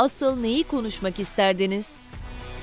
[0.00, 2.08] Asıl neyi konuşmak isterdiniz?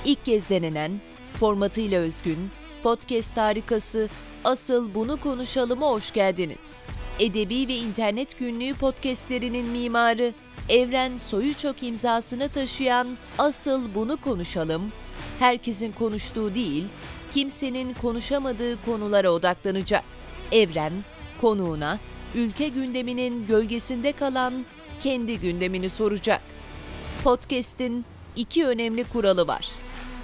[0.05, 0.91] İlk kez denenen,
[1.39, 2.49] formatıyla özgün,
[2.83, 4.09] podcast harikası
[4.43, 6.85] Asıl Bunu Konuşalım'a hoş geldiniz.
[7.19, 10.33] Edebi ve internet günlüğü podcastlerinin mimarı,
[10.69, 13.07] Evren Soyuçok imzasını taşıyan
[13.37, 14.91] Asıl Bunu Konuşalım,
[15.39, 16.83] herkesin konuştuğu değil,
[17.33, 20.03] kimsenin konuşamadığı konulara odaklanacak.
[20.51, 20.93] Evren,
[21.41, 21.99] konuğuna,
[22.35, 24.53] ülke gündeminin gölgesinde kalan
[25.01, 26.56] kendi gündemini soracak.
[27.23, 29.69] Podcast'in iki önemli kuralı var.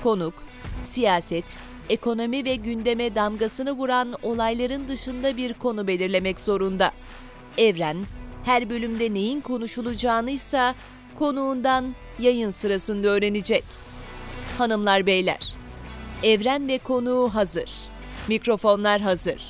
[0.03, 0.33] Konuk,
[0.83, 1.57] siyaset,
[1.89, 6.91] ekonomi ve gündeme damgasını vuran olayların dışında bir konu belirlemek zorunda.
[7.57, 7.97] Evren,
[8.45, 10.73] her bölümde neyin konuşulacağını ise
[11.19, 13.63] konuğundan yayın sırasında öğrenecek.
[14.57, 15.53] Hanımlar beyler,
[16.23, 17.71] Evren ve konuğu hazır.
[18.27, 19.41] Mikrofonlar hazır.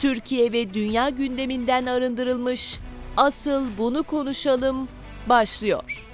[0.00, 2.78] Türkiye ve dünya gündeminden arındırılmış
[3.16, 4.88] Asıl Bunu Konuşalım
[5.28, 6.06] başlıyor.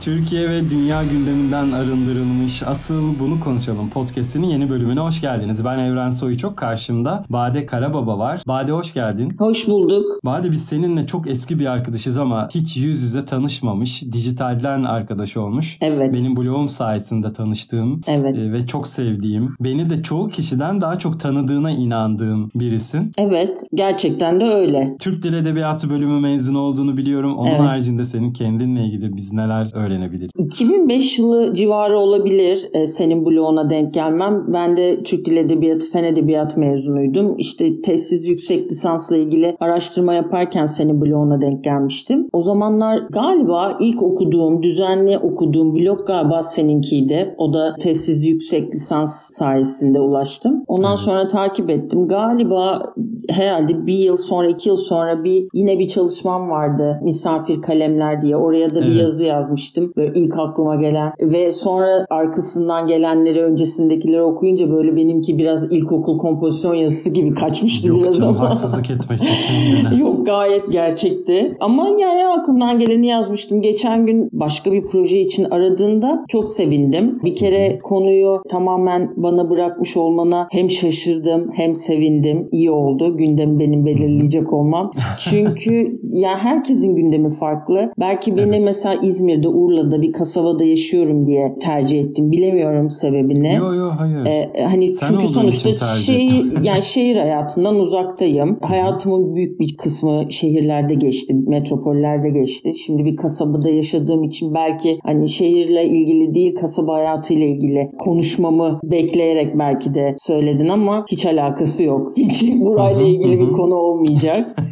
[0.00, 5.64] Türkiye ve dünya gündeminden arındırılmış Asıl Bunu Konuşalım podcast'inin yeni bölümüne hoş geldiniz.
[5.64, 8.42] Ben Evren Soyuçok karşımda Bade Karababa var.
[8.48, 9.34] Bade hoş geldin.
[9.38, 10.04] Hoş bulduk.
[10.24, 14.02] Bade biz seninle çok eski bir arkadaşız ama hiç yüz yüze tanışmamış.
[14.12, 15.78] Dijitalden arkadaş olmuş.
[15.80, 16.12] Evet.
[16.12, 18.38] Benim blogum sayesinde tanıştığım Evet.
[18.38, 23.12] e, ve çok sevdiğim, beni de çoğu kişiden daha çok tanıdığına inandığım birisin.
[23.18, 24.96] Evet, gerçekten de öyle.
[25.00, 27.36] Türk Dil Edebiyatı bölümü mezunu olduğunu biliyorum.
[27.36, 27.60] Onun Evet.
[27.60, 30.30] haricinde senin kendinle ilgili biz neler öğrenebiliriz?
[30.36, 34.44] 2005 yılı civarı olabilir e, senin bloğuna denk gelmem.
[34.48, 37.38] Ben de Türk Dil Edebiyatı, Fen Edebiyat mezunuydum.
[37.38, 42.28] İşte tesis yüksek lisansla ilgili araştırma yaparken senin bloğuna denk gelmiştim.
[42.32, 47.34] O zamanlar galiba ilk okuduğum, düzenli okuduğum blog galiba seninkiydi.
[47.38, 50.64] O da tesis yüksek lisans sayesinde ulaştım.
[50.66, 50.98] Ondan Evet.
[50.98, 52.08] sonra takip ettim.
[52.08, 52.92] Galiba
[53.28, 57.00] herhalde bir yıl sonra, iki yıl sonra bir yine bir çalışmam vardı.
[57.02, 58.36] Misafir kalemler diye.
[58.36, 59.00] Oraya da bir Evet.
[59.00, 59.79] yazı yazmıştım.
[59.96, 61.12] Böyle ilk aklıma gelen.
[61.20, 68.02] Ve sonra arkasından gelenleri, öncesindekileri okuyunca böyle benimki biraz ilkokul kompozisyon yazısı gibi kaçmıştı Yok
[68.02, 68.40] biraz canım ama.
[68.40, 70.00] haksızlık etme kendine.
[70.00, 71.56] Yok gayet gerçekti.
[71.60, 73.62] Ama yani aklımdan geleni yazmıştım.
[73.62, 77.18] Geçen gün başka bir proje için aradığında çok sevindim.
[77.24, 82.48] Bir kere konuyu tamamen bana bırakmış olmana hem şaşırdım hem sevindim.
[82.52, 83.16] İyi oldu.
[83.16, 84.90] Gündemi benim belirleyecek olmam.
[85.18, 87.92] Çünkü ya herkesin gündemi farklı.
[87.98, 88.64] Belki beni Evet.
[88.64, 92.30] mesela İzmir'de, Urla'da bir kasabada yaşıyorum diye tercih ettim.
[92.30, 93.54] Bilemiyorum sebebini.
[93.54, 94.26] Yo yo hayır.
[94.26, 96.52] Ee, hani Sen çünkü sonuçta ettim.
[96.62, 98.58] yani şehir hayatından uzaktayım.
[98.62, 102.74] Hayatımın büyük bir kısmı şehirlerde geçti, metropollerde geçti.
[102.74, 109.58] Şimdi bir kasabada yaşadığım için belki hani şehirle ilgili değil kasaba hayatıyla ilgili konuşmamı bekleyerek
[109.58, 112.12] belki de söyledin ama hiç alakası yok.
[112.16, 114.56] Hiç burayla ilgili bir konu olmayacak.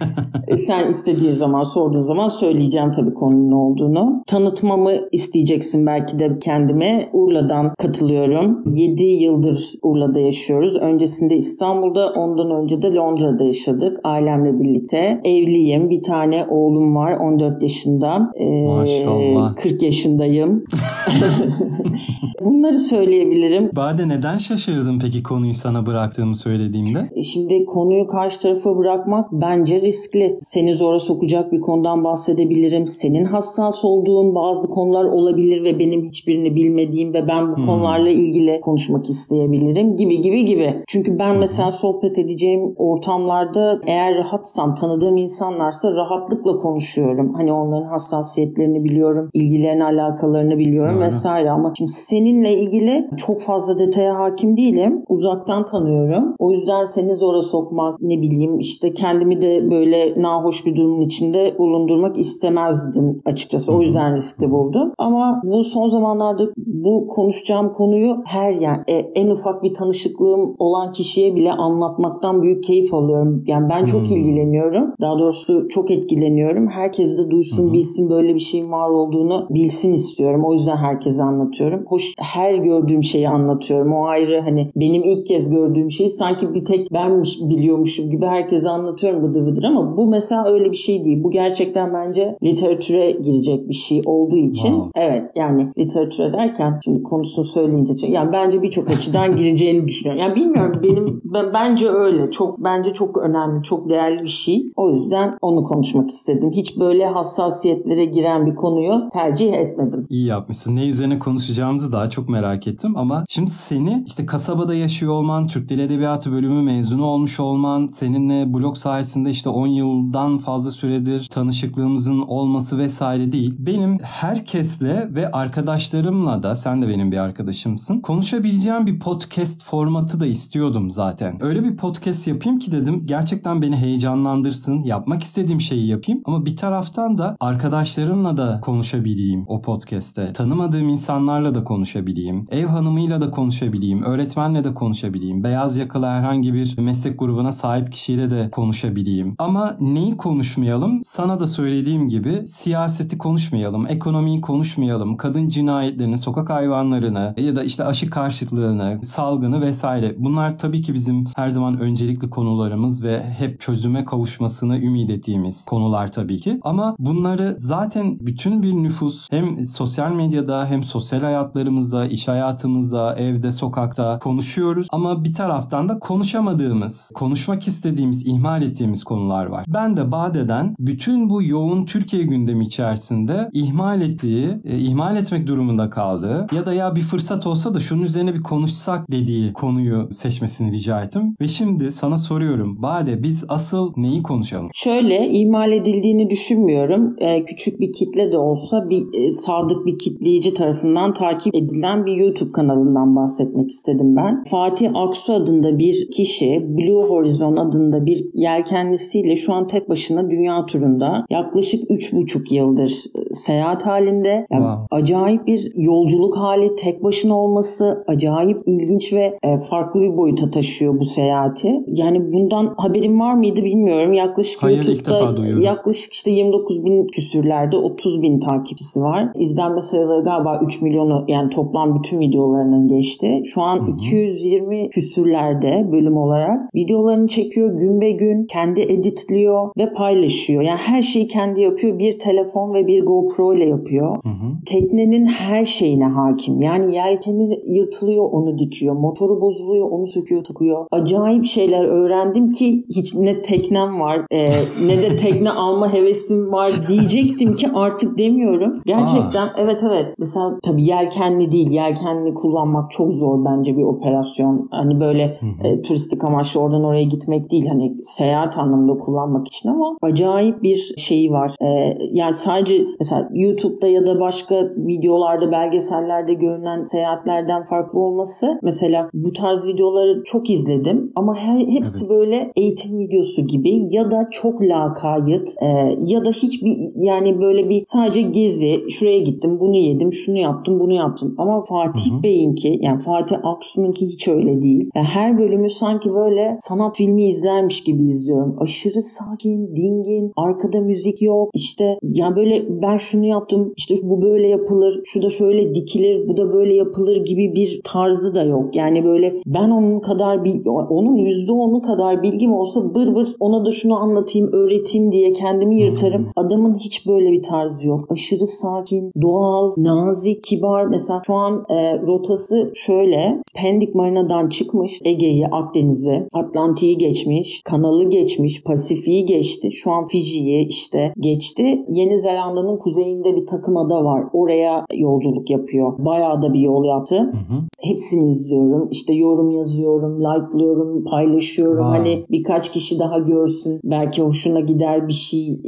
[0.49, 4.23] E, Sen istediği zaman sorduğun zaman söyleyeceğim tabii konunun ne olduğunu.
[4.27, 7.09] Tanıtmamı isteyeceksin belki de kendime.
[7.13, 8.75] Urla'dan katılıyorum.
[8.75, 10.77] 7 yıldır Urla'da yaşıyoruz.
[10.77, 15.21] Öncesinde İstanbul'da, ondan önce de Londra'da yaşadık ailemle birlikte.
[15.25, 15.91] Evliyim.
[15.91, 18.33] Bir tane oğlum var 14 yaşında.
[18.37, 19.57] Ee, Maşallah.
[19.57, 20.65] 40 yaşındayım.
[22.45, 23.71] Bunları söyleyebilirim.
[23.77, 26.99] Bade neden şaşırdın peki konuyu sana bıraktığımı söylediğimde?
[27.15, 30.39] E Şimdi konuyu karşı tarafa bırakmak bence riskli.
[30.43, 32.87] Seni zora sokacak bir konudan bahsedebilirim.
[32.87, 37.67] Senin hassas olduğun bazı konular olabilir ve benim hiçbirini bilmediğim ve ben bu Hmm.
[37.67, 40.75] konularla ilgili konuşmak isteyebilirim gibi gibi gibi.
[40.89, 47.35] Çünkü ben mesela sohbet edeceğim ortamlarda eğer rahatsam, tanıdığım insanlarsa rahatlıkla konuşuyorum.
[47.35, 51.05] Hani onların hassasiyetlerini biliyorum, ilgilerini, alakalarını biliyorum Doğru.
[51.05, 55.03] vesaire ama şimdi seninle ilgili çok fazla detaya hakim değilim.
[55.09, 56.35] Uzaktan tanıyorum.
[56.39, 61.55] O yüzden seni zora sokmak, ne bileyim işte kendimi de böyle nahoş bir durumun içinde
[61.59, 63.73] bulundurmak istemezdim açıkçası.
[63.75, 64.93] O yüzden riskli buldum.
[64.99, 70.93] Ama bu son zamanlarda bu konuşacağım konuyu her yani e, en ufak bir tanışıklığım olan
[70.93, 73.45] kişiye bile anlatmaktan büyük keyif alıyorum.
[73.47, 74.17] Yani ben çok Hmm.
[74.17, 74.93] ilgileniyorum.
[75.01, 76.69] Daha doğrusu çok etkileniyorum.
[76.69, 77.73] Herkes de duysun, hı.
[77.73, 80.43] bilsin böyle bir şeyin var olduğunu bilsin istiyorum.
[80.45, 81.85] O yüzden herkese anlatıyorum.
[81.87, 83.93] Hoş her gördüğüm şeyi anlatıyorum.
[83.93, 88.69] O ayrı hani benim ilk kez gördüğüm şeyi sanki bir tek benmiş biliyormuşum gibi herkese
[88.69, 91.23] anlatıyorum bıdır bıdır ama bu mesela öyle bir şey değil.
[91.25, 94.91] Bu gerçekten bence literatüre girecek bir şey olduğu için wow.
[94.95, 100.23] evet yani literatür ederken şimdi konusunu söyleyince yani bence birçok açıdan gireceğini düşünüyorum.
[100.23, 102.31] Yani bilmiyorum benim ben, bence öyle.
[102.31, 104.67] Çok bence çok önemli, çok değerli bir şey.
[104.77, 106.51] O yüzden onu konuşmak istedim.
[106.53, 110.07] Hiç böyle hassasiyetlere giren bir konuyu tercih etmedim.
[110.09, 110.77] İyi yapmışsın.
[110.77, 115.69] Ne üzerine konuşacağımızı daha çok merak ettim ama şimdi seni işte kasabada yaşıyor olman, Türk
[115.69, 122.21] Dil Edebiyatı bölümü mezunu olmuş olman, seninle blog sayesinde işte 10 yıldan fazla süredir tanışıklığımızın
[122.21, 123.55] olması vesaire değil.
[123.59, 123.99] Benim
[124.39, 128.01] herkesle ve arkadaşlarımla da sen de benim bir arkadaşımsın.
[128.01, 131.45] Konuşabileceğim bir podcast formatı da istiyordum zaten.
[131.45, 134.81] Öyle bir podcast yapayım ki dedim gerçekten beni heyecanlandırsın.
[134.81, 140.33] Yapmak istediğim şeyi yapayım ama bir taraftan da arkadaşlarımla da konuşabileyim o podcast'te.
[140.33, 142.47] Tanımadığım insanlarla da konuşabileyim.
[142.51, 144.03] Ev hanımıyla da konuşabileyim.
[144.03, 145.45] Öğretmenle de konuşabileyim.
[145.45, 149.35] Beyaz yakalı herhangi bir meslek grubuna sahip kişiyle de konuşabileyim.
[149.39, 151.01] Ama neyi konuşmayalım?
[151.05, 153.87] Sana da söylediğim gibi siyaseti konuşmayalım.
[154.29, 155.17] Ekonomiyi konuşmayalım.
[155.17, 160.15] Kadın cinayetlerini, sokak hayvanlarını ya da işte aşı karşıtlığını, salgını vesaire.
[160.19, 166.13] Bunlar tabii ki bizim her zaman öncelikli konularımız ve hep çözüme kavuşmasını ümit ettiğimiz konular
[166.13, 166.61] tabii ki.
[166.63, 173.53] Ama bunları zaten bütün bir nüfus hem sosyal medyada hem sosyal hayatlarımızda, iş hayatımızda, evde,
[173.53, 174.87] sokakta konuşuyoruz.
[174.93, 179.65] Ama bir taraftan da konuşamadığımız, konuşmak istediğimiz, ihmal ettiğimiz konular var.
[179.69, 185.91] Ben de Bade'den bütün bu yoğun Türkiye gündemi içerisinde ihmal ettiği, e, ihmal etmek durumunda
[185.91, 190.73] kaldığı ya da ya bir fırsat olsa da şunun üzerine bir konuşsak dediği konuyu seçmesini
[190.73, 191.37] rica ettim.
[191.41, 192.83] Ve şimdi sana soruyorum.
[192.83, 194.71] Bade biz asıl neyi konuşalım?
[194.75, 197.17] Şöyle ihmal edildiğini düşünmüyorum.
[197.19, 202.17] Ee, küçük bir kitle de olsa bir e, sadık bir kitleyici tarafından takip edilen bir
[202.17, 204.43] YouTube kanalından bahsetmek istedim ben.
[204.51, 210.67] Fatih Aksu adında bir kişi Blue Horizon adında bir yelkenlisiyle şu an tek başına dünya
[210.67, 214.47] turunda yaklaşık 3,5 yıldır e, seyahat halinde.
[214.51, 214.87] Yani wow.
[214.91, 221.01] Acayip bir yolculuk hali, tek başına olması acayip ilginç ve e, farklı bir boyuta taşıyor
[221.01, 221.73] bu seyahati.
[221.87, 224.13] Yani bundan haberim var mıydı bilmiyorum.
[224.13, 229.29] Yaklaşık Hayır, YouTube'da yaklaşık işte 29 bin küsürlerde 30 bin takipçisi var.
[229.35, 233.41] İzlenme sayıları galiba 3 milyonu yani toplam bütün videolarının geçti.
[233.45, 233.91] Şu an Hı-hı.
[233.91, 240.63] 220 küsürlerde bölüm olarak videolarını çekiyor gün be gün kendi editliyor ve paylaşıyor.
[240.63, 241.99] Yani her şeyi kendi yapıyor.
[241.99, 243.98] Bir telefon ve bir GoPro ile yapıyor.
[244.07, 244.65] Hı-hı.
[244.67, 246.63] Teknenin her şeyine hakim.
[246.63, 248.95] Yani yelkeni yırtılıyor onu dikiyor.
[248.95, 250.87] Motoru bozuluyor onu söküyor takıyor.
[250.91, 254.49] Acayip şeyler öğrendim ki hiç ne teknem var e,
[254.87, 258.83] ne de tekne alma hevesim var diyecektim ki artık demiyorum.
[258.87, 259.53] Gerçekten Aa.
[259.57, 260.15] evet evet.
[260.19, 261.71] Mesela tabii yelkenli değil.
[261.71, 264.69] Yelkenli kullanmak çok zor bence bir operasyon.
[264.71, 267.67] Hani böyle e, turistik amaçlı oradan oraya gitmek değil.
[267.67, 271.55] Hani seyahat anlamında kullanmak için ama acayip bir şeyi var.
[271.61, 279.11] E, yani sadece mesela YouTube'da ya da başka videolarda belgesellerde görünen seyahatlerden farklı olması mesela
[279.15, 282.11] bu tarz videoları çok izledim ama her, hepsi evet.
[282.11, 285.67] böyle eğitim videosu gibi ya da çok lakayt e,
[286.07, 290.93] ya da hiçbir yani böyle bir sadece gezi şuraya gittim bunu yedim şunu yaptım bunu
[290.93, 294.91] yaptım ama Fatih Bey'inki yani Fatih Aksu'nunki hiç öyle değil.
[294.95, 298.57] Yani her bölümü sanki böyle sanat filmi izlermiş gibi izliyorum.
[298.61, 301.51] Aşırı sakin, dingin, arkada müzik yok.
[301.55, 306.37] İşte yani böyle ben şunu yaptım işte bu böyle yapılır, şu da şöyle dikilir, bu
[306.37, 308.77] da böyle yapılır gibi bir tarzı da yok.
[308.77, 313.67] Yani böyle ben onun kadar bil onun yüzde onu kadar bilgim olsa bır bır ona
[313.67, 316.23] da şunu anlatayım, öğreteyim diye kendimi yırtarım.
[316.23, 316.31] Hmm.
[316.37, 318.01] Adamın hiç böyle bir tarzı yok.
[318.11, 320.87] Aşırı sakin, doğal, nazik, kibar.
[320.87, 323.43] Mesela şu an e, rotası şöyle.
[323.55, 329.71] Pendik Marina'dan çıkmış Ege'yi, Akdeniz'i, Atlantik'i geçmiş, Kanalı geçmiş, Pasifik'i geçti.
[329.71, 331.85] Şu an Fiji'yi işte geçti.
[331.89, 334.25] Yeni Zelanda'nın kuzeyinde bir takım ada var.
[334.33, 335.93] Oraya yolculuk yapıyor.
[335.99, 337.19] Bayağı da bir yol yaptı.
[337.19, 337.61] Hı hı.
[337.83, 338.89] Hepsini izliyorum.
[338.91, 341.79] İşte yorum yazıyorum, like'lıyorum, paylaşıyorum.
[341.79, 341.99] Wow.
[341.99, 343.81] Hani birkaç kişi daha görsün.
[343.85, 345.59] Belki hoşuna gider bir şey e,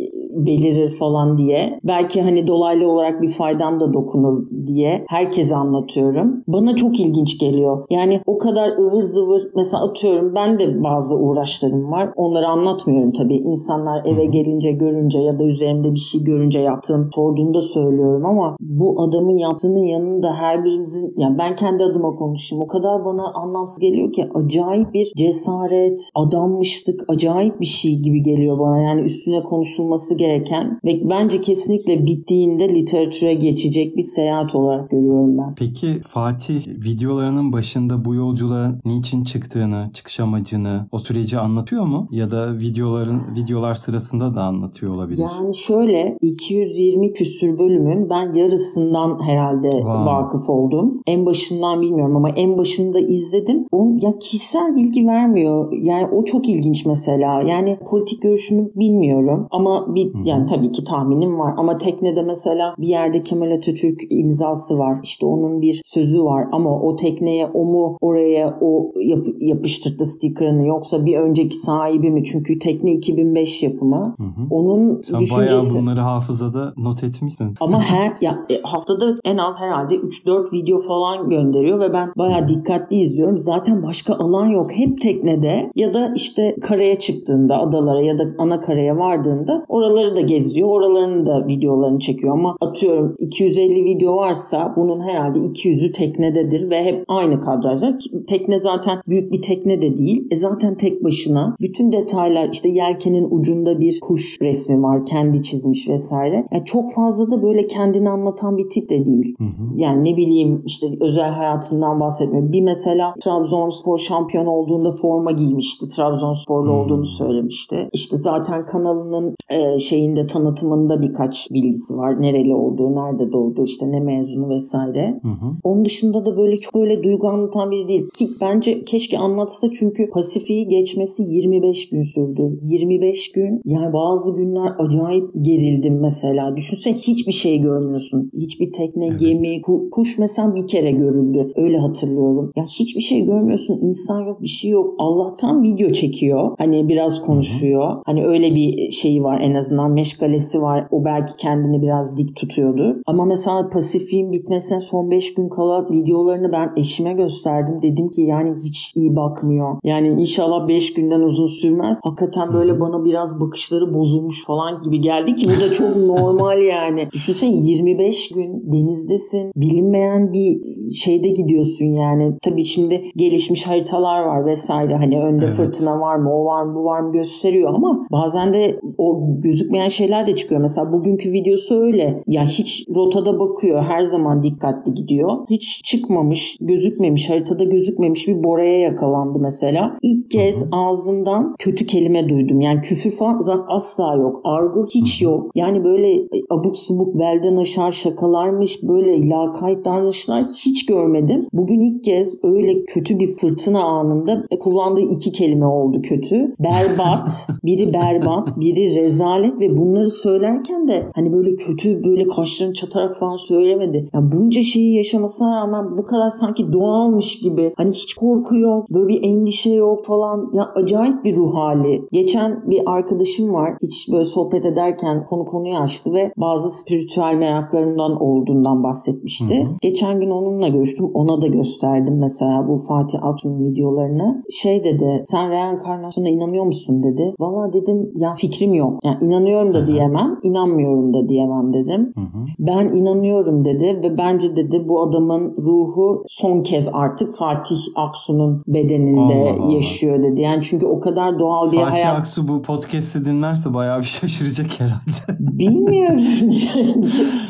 [0.46, 1.80] belirir falan diye.
[1.84, 6.42] Belki hani dolaylı olarak bir faydam da dokunur diye herkese anlatıyorum.
[6.48, 7.86] Bana çok ilginç geliyor.
[7.90, 12.10] Yani o kadar ıvır zıvır mesela atıyorum ben de bazı uğraşlarım var.
[12.16, 13.36] Onları anlatmıyorum tabii.
[13.36, 17.79] İnsanlar eve gelince görünce ya da üzerimde bir şey görünce yaptığım sorduğunda söylüyorum
[18.24, 22.64] ama bu adamın yaptığının yanında her birimizin yani ben kendi adıma konuşayım.
[22.64, 28.58] O kadar bana anlamsız geliyor ki acayip bir cesaret, adanmışlık, acayip bir şey gibi geliyor
[28.58, 28.78] bana.
[28.82, 35.54] Yani üstüne konuşulması gereken ve bence kesinlikle bittiğinde literatüre geçecek bir seyahat olarak görüyorum ben.
[35.58, 42.08] Peki Fatih videolarının başında bu yolculuğa niçin çıktığını, çıkış amacını, o süreci anlatıyor mu?
[42.10, 45.22] Ya da videoların videolar sırasında da anlatıyor olabilir.
[45.22, 50.04] Yani şöyle 220 20 küsür bölümün ben yarısından herhalde wow.
[50.04, 51.00] vakıf oldum.
[51.06, 53.66] En başından bilmiyorum ama en başında izledim.
[53.72, 55.72] O ya kişisel bilgi vermiyor.
[55.72, 57.42] Yani o çok ilginç mesela.
[57.42, 62.88] Yani politik görüşünü bilmiyorum ama bir yani tabii ki tahminim var ama teknede mesela bir
[62.88, 64.98] yerde Kemal Atatürk imzası var.
[65.02, 70.66] İşte onun bir sözü var ama o tekneye o mu oraya o yap, yapıştırdı sticker'ını
[70.66, 72.24] yoksa bir önceki sahibi mi?
[72.24, 74.14] Çünkü tekne 2005 yapımı.
[74.18, 74.46] Hı hı.
[74.50, 75.40] Onun Sen düşüncesi...
[75.40, 77.54] bayağı bunları hafızada not etmişsin.
[77.60, 82.48] Ama her ya e, haftada en az herhalde 3-4 video falan gönderiyor ve ben bayağı
[82.48, 83.38] dikkatli izliyorum.
[83.38, 84.70] Zaten başka alan yok.
[84.76, 90.20] Hep teknede ya da işte karaya çıktığında adalara ya da ana karaya vardığında oraları da
[90.20, 90.68] geziyor.
[90.68, 97.04] Oraların da videolarını çekiyor ama atıyorum 250 video varsa bunun herhalde 200'ü teknededir ve hep
[97.08, 97.94] aynı kadrajlar.
[98.26, 100.26] Tekne zaten büyük bir tekne de değil.
[100.30, 105.06] E zaten tek başına bütün detaylar işte yelkenin ucunda bir kuş resmi var.
[105.06, 106.46] Kendi çizmiş vesaire.
[106.52, 109.34] Yani çok fazla da böyle kendini anlatan bir tip de değil.
[109.38, 109.76] Hı hı.
[109.76, 112.52] Yani ne bileyim işte özel hayatından bahsetmiyor.
[112.52, 115.88] Bir mesela Trabzonspor şampiyon olduğunda forma giymişti.
[115.88, 117.88] Trabzonsporlu olduğunu söylemişti.
[117.92, 122.22] İşte zaten kanalının e, şeyinde tanıtımında birkaç bilgisi var.
[122.22, 125.20] Nereli olduğu, nerede doğdu, işte ne mezunu vesaire.
[125.22, 125.52] Hı hı.
[125.64, 128.08] Onun dışında da böyle çok böyle duygu anlatan biri değil.
[128.14, 132.58] Ki bence keşke anlatsa çünkü Pasifik'i geçmesi 25 gün sürdü.
[132.62, 136.56] 25 gün yani bazı günler acayip gerildim mesela.
[136.56, 138.30] Düşünsene hiçbir şey görmüyorsun.
[138.34, 139.20] Hiçbir tekne, evet.
[139.20, 141.52] gemi, kuş mesela bir kere görüldü.
[141.56, 142.52] Öyle hatırlıyorum.
[142.56, 143.78] Ya hiçbir şey görmüyorsun.
[143.82, 144.94] İnsan yok, bir şey yok.
[144.98, 146.54] Allah'tan video çekiyor.
[146.58, 147.90] Hani biraz konuşuyor.
[147.90, 148.02] Hı-hı.
[148.06, 150.86] Hani öyle bir şeyi var en azından meşgalesi var.
[150.90, 153.02] O belki kendini biraz dik tutuyordu.
[153.06, 157.82] Ama mesela Pasifik'in bitmesine son 5 gün kala videolarını ben eşime gösterdim.
[157.82, 159.76] Dedim ki yani hiç iyi bakmıyor.
[159.84, 162.00] Yani inşallah 5 günden uzun sürmez.
[162.04, 167.08] Hakikaten böyle bana biraz bakışları bozulmuş falan gibi geldi ki bu da çok normal yani.
[167.30, 169.52] Düşünsene 25 gün denizdesin.
[169.56, 170.60] Bilinmeyen bir
[170.94, 172.32] şeyde gidiyorsun yani.
[172.42, 174.96] Tabii şimdi gelişmiş haritalar var vesaire.
[174.96, 175.54] Hani önde evet.
[175.54, 179.88] fırtına var mı, o var mı, bu var mı gösteriyor ama bazen de o gözükmeyen
[179.88, 180.60] şeyler de çıkıyor.
[180.60, 182.22] Mesela bugünkü videosu öyle.
[182.26, 183.82] Ya hiç rotada bakıyor.
[183.82, 185.30] Her zaman dikkatli gidiyor.
[185.50, 189.96] Hiç çıkmamış, gözükmemiş, haritada gözükmemiş bir Bora'ya yakalandı mesela.
[190.02, 192.60] İlk kez ağzından kötü kelime duydum.
[192.60, 194.40] Yani küfür falan asla yok.
[194.44, 195.50] Argo hiç yok.
[195.54, 201.46] Yani böyle abuk subuk belden aşağı şakalarmış, böyle lakayt davranışlar hiç görmedim.
[201.52, 206.54] Bugün ilk kez öyle kötü bir fırtına anında kullandığı iki kelime oldu kötü.
[206.58, 213.16] Berbat, biri berbat, biri rezalet ve bunları söylerken de hani böyle kötü böyle kaşlarını çatarak
[213.16, 214.08] falan söylemedi.
[214.14, 219.08] Yani bunca şeyi yaşamasına rağmen bu kadar sanki doğalmış gibi hani hiç korku yok, böyle
[219.08, 220.50] bir endişe yok falan.
[220.54, 222.02] Ya acayip bir ruh hali.
[222.12, 223.74] Geçen bir arkadaşım var.
[223.82, 229.64] Hiç böyle sohbet ederken konu konuyu açtı ve bazı spiritüel meraklarından olduğundan bahsetmişti.
[229.64, 229.74] Hı hı.
[229.82, 231.06] Geçen gün onunla görüştüm.
[231.14, 234.42] Ona da gösterdim mesela bu Fatih Aksu'nun videolarını.
[234.50, 237.34] Şey dedi sen reenkarnasyona inanıyor musun dedi.
[237.40, 238.98] Valla dedim ya fikrim yok.
[239.04, 242.12] Yani inanıyorum da diyemem, inanmıyorum da diyemem dedim.
[242.14, 242.44] Hı hı.
[242.58, 249.34] Ben inanıyorum dedi ve bence dedi bu adamın ruhu son kez artık Fatih Aksu'nun bedeninde
[249.34, 249.72] Allah Allah.
[249.74, 250.40] yaşıyor dedi.
[250.40, 252.06] Yani çünkü o kadar doğal bir Fatih hayat.
[252.06, 255.40] Fatih Aksu bu podcast'i dinlerse bayağı bir şaşıracak herhalde.
[255.58, 256.20] Bilmiyorum.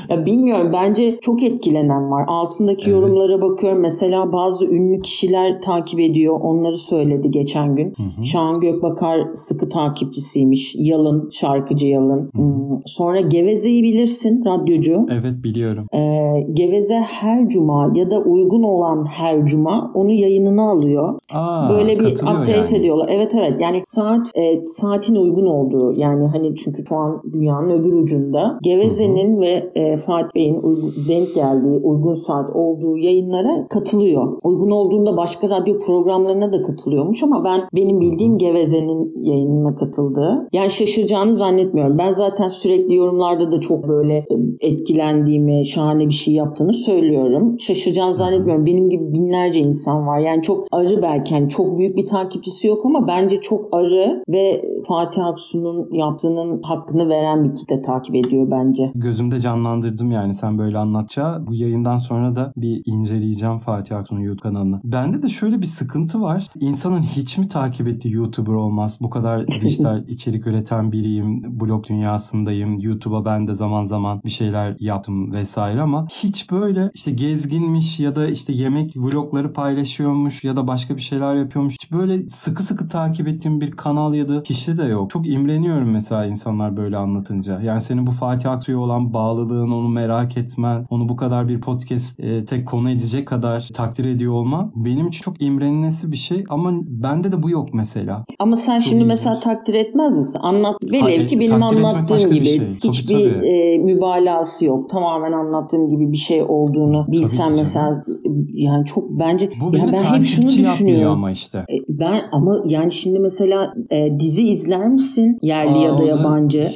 [0.09, 0.71] ya bilmiyorum.
[0.73, 2.25] Bence çok etkilenen var.
[2.29, 2.93] Altındaki evet.
[2.93, 3.81] yorumlara bakıyorum.
[3.81, 6.41] Mesela bazı ünlü kişiler takip ediyor.
[6.41, 7.95] Onları söyledi geçen gün.
[7.97, 8.25] Hı hı.
[8.25, 10.75] Şahan Gökbakar sıkı takipçisiymiş.
[10.79, 12.29] Yalın, şarkıcı Yalın.
[12.37, 12.43] Hı hı.
[12.43, 15.07] Hmm, sonra Geveze'yi bilirsin radyocu.
[15.11, 15.87] Evet biliyorum.
[15.95, 21.19] Ee, Geveze her cuma ya da uygun olan her cuma onu yayınına alıyor.
[21.35, 22.77] Aa, Böyle bir update yani.
[22.77, 23.09] ediyorlar.
[23.13, 27.93] Evet evet yani saat e, saatin uygun olduğu yani hani çünkü şu an dünyanın öbür
[27.93, 29.41] ucunda Geveze'nin Hı-hı.
[29.41, 30.63] ve e, Fatih Bey'in
[31.09, 34.39] denk geldiği uygun saat olduğu yayınlara katılıyor.
[34.43, 40.49] Uygun olduğunda başka radyo programlarına da katılıyormuş ama ben benim bildiğim Geveze'nin yayınına katıldığı.
[40.53, 41.99] Yani şaşıracağını zannetmiyorum.
[41.99, 44.27] Ben zaten sürekli yorumlarda da çok böyle e,
[44.61, 47.61] etkilendiğimi, şahane bir şey yaptığını söylüyorum.
[47.61, 48.67] Şaşıracağını zannetmiyorum.
[48.67, 50.19] Benim gibi binlerce insan var.
[50.19, 54.63] Yani çok arı belki yani çok büyük bir takipçisi yok ama bence çok arı ve
[54.89, 58.93] Fatih Aksu'nun yaptığının hakkını veren bir kitle takip ediyor bence.
[59.21, 61.47] Gözümde canlandırdım yani sen böyle anlatça.
[61.47, 64.81] Bu yayından sonra da bir inceleyeceğim Fatih Aksu'nun YouTube kanalını.
[64.85, 66.47] Bende de şöyle bir sıkıntı var.
[66.61, 68.99] İnsanın hiç mi takip ettiği YouTuber olmaz?
[69.01, 71.61] Bu kadar dijital içerik üreten biriyim.
[71.61, 72.77] Blog dünyasındayım.
[72.81, 78.17] YouTube'a ben de zaman zaman bir şeyler yaptım vesaire ama hiç böyle işte gezginmiş ya
[78.17, 81.75] da işte yemek vlogları paylaşıyormuş ya da başka bir şeyler yapıyormuş.
[81.75, 85.11] Hiç böyle sıkı sıkı takip ettiğim bir kanal ya da kişi de yok.
[85.11, 87.61] Çok imreniyorum mesela insanlar böyle anlatınca.
[87.61, 91.61] Yani senin bu Fatih Fatih Aksu'ya olan bağlılığın, onu merak etmen, onu bu kadar bir
[91.61, 96.45] podcast e, tek konu edecek kadar takdir ediyor olman benim için çok imrenilesi bir şey
[96.49, 98.25] ama bende de bu yok mesela.
[98.39, 99.09] Ama sen Çok şimdi ilginç.
[99.09, 100.41] mesela takdir etmez misin?
[100.43, 102.59] Anlat velev Hayır, ki benim anlattığım gibi şey.
[102.59, 103.47] Tabii, hiçbir tabii.
[103.47, 104.91] e, mübalağası yok.
[104.91, 108.05] Tamamen anlattığım gibi bir şey olduğunu bilsen mesela
[108.53, 111.13] yani çok bence Bu ya ben hep şunu düşünüyorum.
[111.13, 111.59] ama işte.
[111.59, 115.39] E, Ben ama yani şimdi mesela e, dizi izler misin?
[115.43, 116.61] Yerli Aa, ya da o da, yabancı.
[116.61, 116.71] e,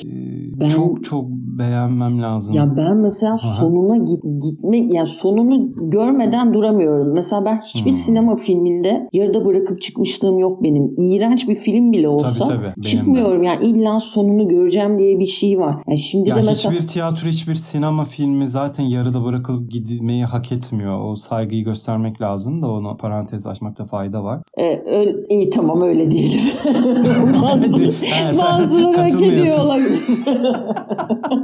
[0.60, 1.24] Ben- Çok çok
[1.58, 2.54] beğenmem lazım.
[2.54, 3.54] Ya ben mesela Aha.
[3.54, 7.12] sonuna git, gitmek yani sonunu görmeden duramıyorum.
[7.14, 7.98] Mesela ben hiçbir Hmm.
[7.98, 10.94] sinema filminde yarıda bırakıp çıkmışlığım yok benim.
[10.98, 12.82] İğrenç bir film bile olsa tabii, de.
[12.82, 13.42] çıkmıyorum.
[13.42, 15.74] Yani illa sonunu göreceğim diye bir şey var.
[15.88, 20.52] Yani şimdi Ya de mesela hiçbir tiyatro, hiçbir sinema filmi zaten yarıda bırakılıp gidilmeyi hak
[20.52, 21.10] etmiyor.
[21.10, 24.40] O saygıyı göstermek lazım da onu parantez açmakta fayda var.
[24.58, 26.40] e, öyle, iyi tamam öyle diyelim.
[27.42, 30.00] Bazıları, sen bazıları hak ediyor olabilir.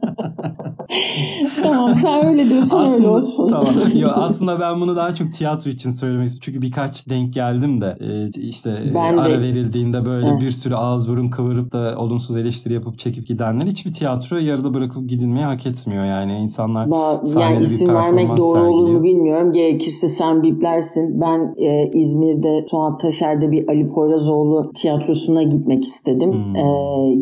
[1.63, 3.47] tamam sen öyle diyorsan öyle olsun.
[3.47, 3.67] tamam.
[3.95, 6.41] Yo, aslında ben bunu daha çok tiyatro için söylemek istiyorum.
[6.45, 10.39] Çünkü birkaç denk geldim de e, işte e, Ben de- ara verildiğinde böyle Heh.
[10.41, 15.09] bir sürü ağız burun kıvırıp da olumsuz eleştiri yapıp çekip gidenler hiçbir tiyatro yarıda bırakılıp
[15.09, 16.33] gidilmeyi hak etmiyor yani.
[16.37, 19.53] insanlar Ba- yani bir isim vermek performans doğru olur mu bilmiyorum.
[19.53, 21.21] Gerekirse sen biplersin.
[21.21, 26.31] Ben e, İzmir'de Suat Taşer'de bir Ali Poyrazoğlu tiyatrosuna gitmek istedim.
[26.33, 26.55] Hmm.
[26.55, 26.61] E,